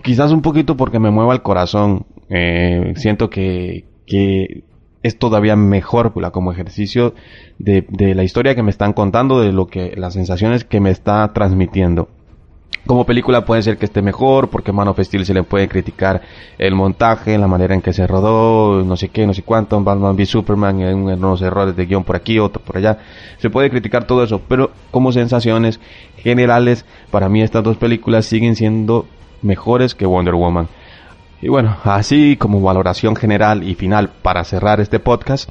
quizás 0.04 0.32
un 0.32 0.42
poquito 0.42 0.78
porque 0.78 1.00
me 1.00 1.12
mueva 1.12 1.34
el 1.34 1.42
corazón, 1.42 2.06
eh, 2.30 2.94
siento 2.96 3.30
que, 3.30 3.86
que 4.06 4.64
es 5.02 5.18
todavía 5.18 5.56
mejor 5.56 6.14
como 6.32 6.52
ejercicio 6.52 7.14
de, 7.58 7.86
de 7.90 8.16
la 8.16 8.24
historia 8.24 8.56
que 8.56 8.64
me 8.64 8.72
están 8.72 8.94
contando, 8.94 9.42
de 9.42 9.52
lo 9.52 9.68
que 9.68 9.94
las 9.96 10.14
sensaciones 10.14 10.64
que 10.64 10.80
me 10.80 10.92
está 10.92 11.32
transmitiendo. 11.34 12.10
Como 12.86 13.06
película 13.06 13.46
puede 13.46 13.62
ser 13.62 13.78
que 13.78 13.86
esté 13.86 14.02
mejor, 14.02 14.50
porque 14.50 14.72
Man 14.72 14.88
of 14.88 15.00
Steel 15.00 15.26
se 15.26 15.34
le 15.34 15.44
puede 15.44 15.68
criticar 15.68 16.22
el 16.58 16.74
montaje, 16.74 17.38
la 17.38 17.48
manera 17.48 17.76
en 17.76 17.82
que 17.82 17.94
se 17.94 18.08
rodó, 18.08 18.84
no 18.84 18.96
sé 18.96 19.10
qué, 19.10 19.28
no 19.28 19.34
sé 19.34 19.44
cuánto, 19.44 19.80
Batman 19.84 20.16
v 20.16 20.26
Superman, 20.26 20.82
en 20.82 20.98
unos 20.98 21.42
errores 21.42 21.76
de 21.76 21.86
guion 21.86 22.04
por 22.04 22.16
aquí, 22.16 22.40
otro 22.40 22.64
por 22.64 22.78
allá. 22.78 22.98
Se 23.38 23.50
puede 23.50 23.70
criticar 23.70 24.06
todo 24.06 24.24
eso, 24.24 24.42
pero 24.48 24.72
como 24.90 25.12
sensaciones 25.12 25.80
generales, 26.18 26.84
para 27.12 27.30
mí 27.30 27.44
estas 27.44 27.64
dos 27.64 27.78
películas 27.78 28.26
siguen 28.26 28.56
siendo 28.56 29.06
mejores 29.44 29.94
que 29.94 30.08
Wonder 30.08 30.34
Woman. 30.34 30.68
Y 31.42 31.48
bueno, 31.50 31.78
así 31.84 32.38
como 32.38 32.60
valoración 32.60 33.16
general 33.16 33.62
y 33.64 33.76
final 33.76 34.10
para 34.24 34.44
cerrar 34.44 34.80
este 34.80 35.00
podcast, 35.00 35.50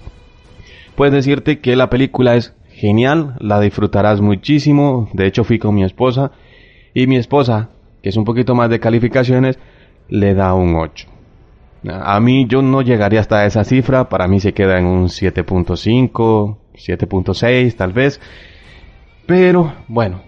puedes 0.96 1.14
decirte 1.14 1.60
que 1.60 1.76
la 1.76 1.88
película 1.88 2.34
es 2.34 2.54
genial, 2.68 3.36
la 3.38 3.60
disfrutarás 3.60 4.20
muchísimo. 4.20 5.08
De 5.12 5.26
hecho, 5.26 5.44
fui 5.44 5.58
con 5.58 5.74
mi 5.74 5.84
esposa 5.84 6.32
y 6.98 7.06
mi 7.06 7.14
esposa, 7.14 7.68
que 8.02 8.08
es 8.08 8.16
un 8.16 8.24
poquito 8.24 8.56
más 8.56 8.68
de 8.70 8.80
calificaciones, 8.80 9.56
le 10.08 10.34
da 10.34 10.52
un 10.54 10.74
8. 10.74 11.06
A 11.92 12.18
mí 12.18 12.46
yo 12.48 12.60
no 12.60 12.82
llegaría 12.82 13.20
hasta 13.20 13.46
esa 13.46 13.62
cifra, 13.62 14.08
para 14.08 14.26
mí 14.26 14.40
se 14.40 14.52
queda 14.52 14.80
en 14.80 14.86
un 14.86 15.06
7.5, 15.06 16.56
7.6 16.74 17.76
tal 17.76 17.92
vez. 17.92 18.20
Pero 19.26 19.74
bueno, 19.86 20.22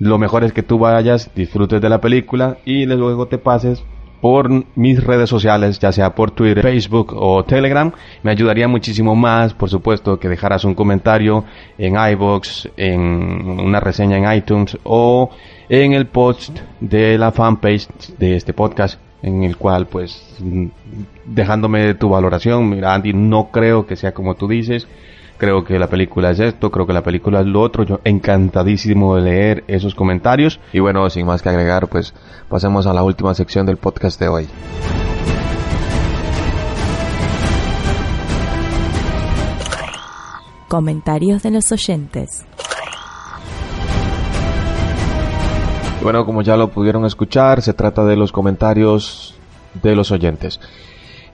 lo 0.00 0.18
mejor 0.18 0.42
es 0.42 0.52
que 0.52 0.64
tú 0.64 0.80
vayas, 0.80 1.30
disfrutes 1.32 1.80
de 1.80 1.88
la 1.88 2.00
película 2.00 2.58
y 2.64 2.86
luego 2.86 3.28
te 3.28 3.38
pases 3.38 3.84
por 4.20 4.50
mis 4.76 5.04
redes 5.04 5.30
sociales, 5.30 5.78
ya 5.78 5.92
sea 5.92 6.16
por 6.16 6.32
Twitter, 6.32 6.60
Facebook 6.60 7.12
o 7.14 7.44
Telegram. 7.44 7.92
Me 8.24 8.32
ayudaría 8.32 8.66
muchísimo 8.66 9.14
más, 9.14 9.54
por 9.54 9.70
supuesto, 9.70 10.18
que 10.18 10.28
dejaras 10.28 10.64
un 10.64 10.74
comentario 10.74 11.44
en 11.78 11.94
iBox, 11.94 12.70
en 12.76 13.00
una 13.60 13.78
reseña 13.78 14.16
en 14.16 14.36
iTunes 14.36 14.76
o 14.82 15.30
en 15.68 15.92
el 15.92 16.06
post 16.06 16.58
de 16.80 17.18
la 17.18 17.32
fanpage 17.32 17.88
de 18.18 18.36
este 18.36 18.52
podcast 18.52 19.00
en 19.22 19.42
el 19.42 19.56
cual 19.56 19.86
pues 19.86 20.22
dejándome 21.24 21.94
tu 21.94 22.08
valoración, 22.08 22.68
mira 22.68 22.94
Andy, 22.94 23.12
no 23.12 23.50
creo 23.50 23.86
que 23.86 23.96
sea 23.96 24.12
como 24.12 24.34
tú 24.34 24.46
dices, 24.46 24.86
creo 25.38 25.64
que 25.64 25.78
la 25.78 25.88
película 25.88 26.30
es 26.30 26.40
esto, 26.40 26.70
creo 26.70 26.86
que 26.86 26.92
la 26.92 27.02
película 27.02 27.40
es 27.40 27.46
lo 27.46 27.60
otro, 27.60 27.84
yo 27.84 28.00
encantadísimo 28.04 29.16
de 29.16 29.22
leer 29.22 29.64
esos 29.66 29.94
comentarios 29.94 30.60
y 30.72 30.80
bueno, 30.80 31.08
sin 31.10 31.26
más 31.26 31.42
que 31.42 31.48
agregar, 31.48 31.88
pues 31.88 32.14
pasemos 32.48 32.86
a 32.86 32.92
la 32.92 33.02
última 33.02 33.34
sección 33.34 33.66
del 33.66 33.78
podcast 33.78 34.20
de 34.20 34.28
hoy. 34.28 34.48
Comentarios 40.68 41.42
de 41.42 41.50
los 41.52 41.70
oyentes. 41.70 42.44
Bueno, 46.06 46.24
como 46.24 46.42
ya 46.42 46.56
lo 46.56 46.68
pudieron 46.68 47.04
escuchar, 47.04 47.62
se 47.62 47.74
trata 47.74 48.04
de 48.04 48.14
los 48.14 48.30
comentarios 48.30 49.34
de 49.82 49.96
los 49.96 50.12
oyentes. 50.12 50.60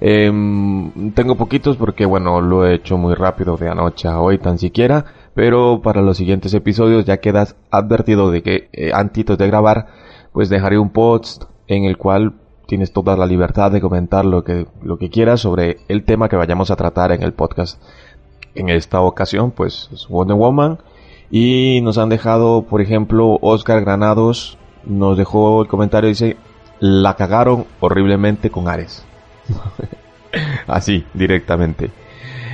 Em, 0.00 1.12
tengo 1.12 1.34
poquitos 1.34 1.76
porque, 1.76 2.06
bueno, 2.06 2.40
lo 2.40 2.64
he 2.64 2.76
hecho 2.76 2.96
muy 2.96 3.12
rápido 3.12 3.58
de 3.58 3.68
anoche 3.68 4.08
a 4.08 4.18
hoy 4.18 4.38
tan 4.38 4.56
siquiera, 4.56 5.04
pero 5.34 5.82
para 5.82 6.00
los 6.00 6.16
siguientes 6.16 6.54
episodios 6.54 7.04
ya 7.04 7.18
quedas 7.18 7.54
advertido 7.70 8.30
de 8.30 8.42
que 8.42 8.70
eh, 8.72 8.92
antes 8.94 9.36
de 9.36 9.46
grabar, 9.46 9.88
pues 10.32 10.48
dejaré 10.48 10.78
un 10.78 10.88
post 10.88 11.44
en 11.66 11.84
el 11.84 11.98
cual 11.98 12.32
tienes 12.66 12.94
toda 12.94 13.14
la 13.14 13.26
libertad 13.26 13.72
de 13.72 13.82
comentar 13.82 14.24
lo 14.24 14.42
que, 14.42 14.66
lo 14.82 14.96
que 14.96 15.10
quieras 15.10 15.40
sobre 15.40 15.80
el 15.88 16.04
tema 16.04 16.30
que 16.30 16.36
vayamos 16.36 16.70
a 16.70 16.76
tratar 16.76 17.12
en 17.12 17.22
el 17.22 17.34
podcast. 17.34 17.78
En 18.54 18.70
esta 18.70 19.02
ocasión, 19.02 19.50
pues, 19.50 19.90
es 19.92 20.08
Wonder 20.08 20.38
Woman. 20.38 20.78
Y 21.30 21.80
nos 21.82 21.98
han 21.98 22.08
dejado, 22.08 22.62
por 22.62 22.80
ejemplo, 22.80 23.38
Oscar 23.42 23.82
Granados 23.82 24.58
nos 24.84 25.16
dejó 25.16 25.62
el 25.62 25.68
comentario, 25.68 26.08
dice, 26.08 26.36
la 26.80 27.14
cagaron 27.14 27.66
horriblemente 27.80 28.50
con 28.50 28.68
Ares. 28.68 29.04
Así, 30.66 31.04
directamente. 31.14 31.90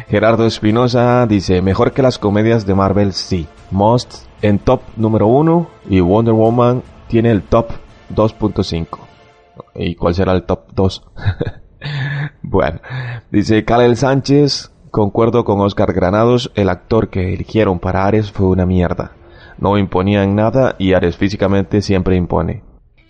Gerardo 0.08 0.46
Espinosa 0.46 1.26
dice, 1.26 1.60
mejor 1.60 1.92
que 1.92 2.02
las 2.02 2.18
comedias 2.18 2.66
de 2.66 2.74
Marvel, 2.74 3.12
sí. 3.12 3.46
Most 3.70 4.26
en 4.40 4.58
top 4.58 4.80
número 4.96 5.26
1 5.26 5.68
y 5.90 6.00
Wonder 6.00 6.34
Woman 6.34 6.82
tiene 7.08 7.30
el 7.30 7.42
top 7.42 7.68
2.5. 8.14 8.86
¿Y 9.74 9.94
cuál 9.96 10.14
será 10.14 10.32
el 10.32 10.44
top 10.44 10.72
2? 10.74 11.06
bueno, 12.42 12.80
dice 13.30 13.64
Kalel 13.64 13.96
Sánchez, 13.96 14.72
concuerdo 14.90 15.44
con 15.44 15.60
Oscar 15.60 15.92
Granados, 15.92 16.50
el 16.54 16.70
actor 16.70 17.08
que 17.08 17.34
eligieron 17.34 17.78
para 17.78 18.06
Ares 18.06 18.32
fue 18.32 18.46
una 18.46 18.66
mierda. 18.66 19.12
No 19.58 19.76
imponía 19.76 20.22
en 20.22 20.34
nada 20.34 20.76
y 20.78 20.92
Ares 20.92 21.16
físicamente 21.16 21.82
siempre 21.82 22.16
impone. 22.16 22.62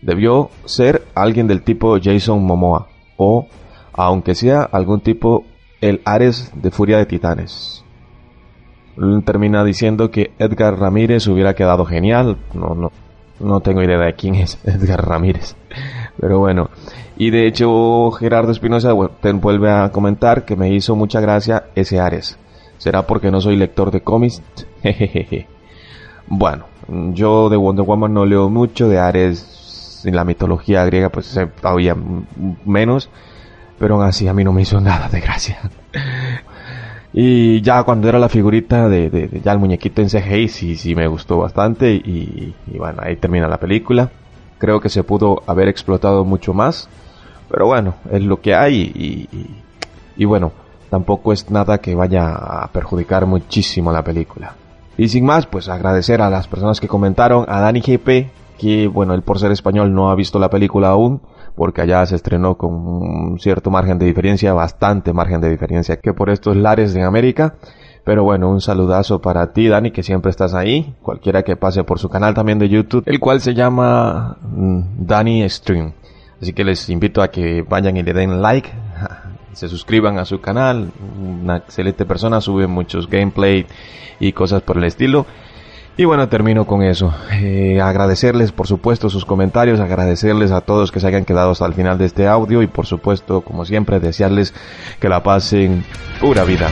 Debió 0.02 0.50
ser 0.64 1.02
alguien 1.14 1.46
del 1.46 1.62
tipo 1.62 1.98
Jason 2.00 2.42
Momoa 2.44 2.88
o, 3.16 3.46
aunque 3.92 4.34
sea 4.34 4.62
algún 4.62 5.00
tipo, 5.00 5.44
el 5.80 6.00
Ares 6.04 6.52
de 6.54 6.70
Furia 6.70 6.98
de 6.98 7.06
Titanes. 7.06 7.84
Termina 9.24 9.62
diciendo 9.64 10.10
que 10.10 10.32
Edgar 10.38 10.78
Ramírez 10.78 11.26
hubiera 11.28 11.54
quedado 11.54 11.84
genial. 11.84 12.38
No, 12.54 12.74
no, 12.74 12.90
no 13.40 13.60
tengo 13.60 13.82
idea 13.82 13.98
de 13.98 14.14
quién 14.14 14.36
es 14.36 14.58
Edgar 14.64 15.06
Ramírez. 15.06 15.56
Pero 16.20 16.38
bueno. 16.38 16.70
Y 17.16 17.30
de 17.30 17.46
hecho, 17.46 18.10
Gerardo 18.12 18.52
Espinosa 18.52 18.92
vuelve 18.92 19.70
a 19.70 19.90
comentar 19.90 20.44
que 20.44 20.56
me 20.56 20.72
hizo 20.72 20.94
mucha 20.96 21.20
gracia 21.20 21.66
ese 21.74 22.00
Ares. 22.00 22.38
¿Será 22.78 23.06
porque 23.06 23.30
no 23.30 23.40
soy 23.40 23.56
lector 23.56 23.90
de 23.90 24.02
cómics? 24.02 24.42
Jejeje. 24.82 25.57
Bueno, 26.30 26.66
yo 27.14 27.48
de 27.48 27.56
Wonder 27.56 27.86
Woman 27.86 28.12
no 28.12 28.26
leo 28.26 28.50
mucho, 28.50 28.88
de 28.88 28.98
Ares 28.98 30.02
en 30.04 30.14
la 30.14 30.24
mitología 30.24 30.84
griega 30.84 31.08
pues 31.08 31.38
todavía 31.60 31.96
menos, 32.66 33.08
pero 33.78 33.94
aún 33.94 34.04
así 34.04 34.28
a 34.28 34.34
mí 34.34 34.44
no 34.44 34.52
me 34.52 34.62
hizo 34.62 34.78
nada 34.80 35.08
de 35.08 35.20
gracia. 35.20 35.58
y 37.14 37.62
ya 37.62 37.82
cuando 37.82 38.10
era 38.10 38.18
la 38.18 38.28
figurita 38.28 38.90
de, 38.90 39.40
ya 39.42 39.52
el 39.52 39.58
muñequito 39.58 40.02
en 40.02 40.08
CGI 40.08 40.48
sí, 40.48 40.76
sí 40.76 40.94
me 40.94 41.06
gustó 41.06 41.38
bastante 41.38 41.92
y, 41.92 42.54
bueno, 42.76 43.00
ahí 43.02 43.16
termina 43.16 43.48
la 43.48 43.58
película. 43.58 44.10
Creo 44.58 44.80
que 44.80 44.90
se 44.90 45.04
pudo 45.04 45.42
haber 45.46 45.68
explotado 45.68 46.24
mucho 46.26 46.52
más, 46.52 46.90
pero 47.48 47.66
bueno, 47.66 47.94
es 48.12 48.22
lo 48.22 48.40
que 48.40 48.54
hay 48.54 48.82
y, 48.82 49.28
y 50.16 50.24
bueno, 50.26 50.52
tampoco 50.90 51.32
es 51.32 51.50
nada 51.50 51.78
que 51.78 51.94
vaya 51.94 52.34
a 52.34 52.68
perjudicar 52.70 53.24
muchísimo 53.24 53.92
la 53.92 54.02
película. 54.02 54.54
Y 54.98 55.08
sin 55.08 55.24
más, 55.24 55.46
pues 55.46 55.68
agradecer 55.68 56.20
a 56.20 56.28
las 56.28 56.48
personas 56.48 56.80
que 56.80 56.88
comentaron, 56.88 57.46
a 57.48 57.60
Dani 57.60 57.80
GP, 57.80 58.30
que 58.58 58.88
bueno, 58.88 59.14
él 59.14 59.22
por 59.22 59.38
ser 59.38 59.52
español 59.52 59.94
no 59.94 60.10
ha 60.10 60.16
visto 60.16 60.40
la 60.40 60.50
película 60.50 60.88
aún, 60.88 61.22
porque 61.54 61.80
allá 61.80 62.04
se 62.04 62.16
estrenó 62.16 62.58
con 62.58 62.74
un 62.74 63.38
cierto 63.38 63.70
margen 63.70 63.98
de 64.00 64.06
diferencia, 64.06 64.52
bastante 64.52 65.12
margen 65.12 65.40
de 65.40 65.50
diferencia 65.50 66.00
que 66.00 66.12
por 66.12 66.30
estos 66.30 66.56
lares 66.56 66.94
de 66.94 67.04
América. 67.04 67.54
Pero 68.04 68.24
bueno, 68.24 68.50
un 68.50 68.60
saludazo 68.60 69.20
para 69.20 69.52
ti, 69.52 69.68
Dani, 69.68 69.92
que 69.92 70.02
siempre 70.02 70.30
estás 70.30 70.54
ahí. 70.54 70.96
Cualquiera 71.00 71.44
que 71.44 71.54
pase 71.56 71.84
por 71.84 72.00
su 72.00 72.08
canal 72.08 72.34
también 72.34 72.58
de 72.58 72.68
YouTube, 72.68 73.04
el 73.06 73.20
cual 73.20 73.40
se 73.40 73.54
llama 73.54 74.36
mm, 74.42 74.80
Dani 75.06 75.48
Stream. 75.48 75.92
Así 76.40 76.52
que 76.52 76.64
les 76.64 76.88
invito 76.88 77.22
a 77.22 77.28
que 77.28 77.62
vayan 77.62 77.96
y 77.96 78.02
le 78.02 78.12
den 78.12 78.40
like, 78.42 78.70
se 79.52 79.68
suscriban 79.68 80.18
a 80.18 80.24
su 80.24 80.40
canal. 80.40 80.90
Una 81.20 81.58
excelente 81.58 82.04
persona, 82.04 82.40
sube 82.40 82.66
muchos 82.66 83.08
gameplay 83.08 83.66
y 84.20 84.32
cosas 84.32 84.62
por 84.62 84.78
el 84.78 84.84
estilo. 84.84 85.26
Y 85.96 86.04
bueno, 86.04 86.28
termino 86.28 86.64
con 86.64 86.82
eso. 86.82 87.12
Eh, 87.32 87.80
agradecerles, 87.82 88.52
por 88.52 88.68
supuesto, 88.68 89.10
sus 89.10 89.24
comentarios, 89.24 89.80
agradecerles 89.80 90.52
a 90.52 90.60
todos 90.60 90.92
que 90.92 91.00
se 91.00 91.08
hayan 91.08 91.24
quedado 91.24 91.50
hasta 91.50 91.66
el 91.66 91.74
final 91.74 91.98
de 91.98 92.04
este 92.04 92.28
audio 92.28 92.62
y 92.62 92.68
por 92.68 92.86
supuesto, 92.86 93.40
como 93.40 93.64
siempre, 93.64 93.98
desearles 93.98 94.54
que 95.00 95.08
la 95.08 95.24
pasen 95.24 95.84
pura 96.20 96.44
vida. 96.44 96.68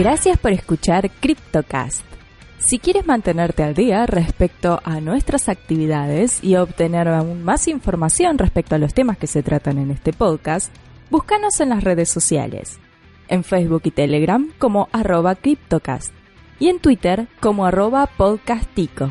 Gracias 0.00 0.38
por 0.38 0.52
escuchar 0.52 1.10
CryptoCast. 1.10 2.06
Si 2.56 2.78
quieres 2.78 3.06
mantenerte 3.06 3.62
al 3.62 3.74
día 3.74 4.06
respecto 4.06 4.80
a 4.82 4.98
nuestras 5.02 5.50
actividades 5.50 6.42
y 6.42 6.56
obtener 6.56 7.06
aún 7.08 7.42
más 7.42 7.68
información 7.68 8.38
respecto 8.38 8.74
a 8.74 8.78
los 8.78 8.94
temas 8.94 9.18
que 9.18 9.26
se 9.26 9.42
tratan 9.42 9.76
en 9.76 9.90
este 9.90 10.14
podcast, 10.14 10.74
búscanos 11.10 11.60
en 11.60 11.68
las 11.68 11.84
redes 11.84 12.08
sociales, 12.08 12.80
en 13.28 13.44
Facebook 13.44 13.82
y 13.84 13.90
Telegram 13.90 14.50
como 14.58 14.88
arroba 14.90 15.34
CryptoCast 15.34 16.14
y 16.58 16.68
en 16.68 16.78
Twitter 16.78 17.28
como 17.38 17.66
arroba 17.66 18.06
podcastico. 18.06 19.10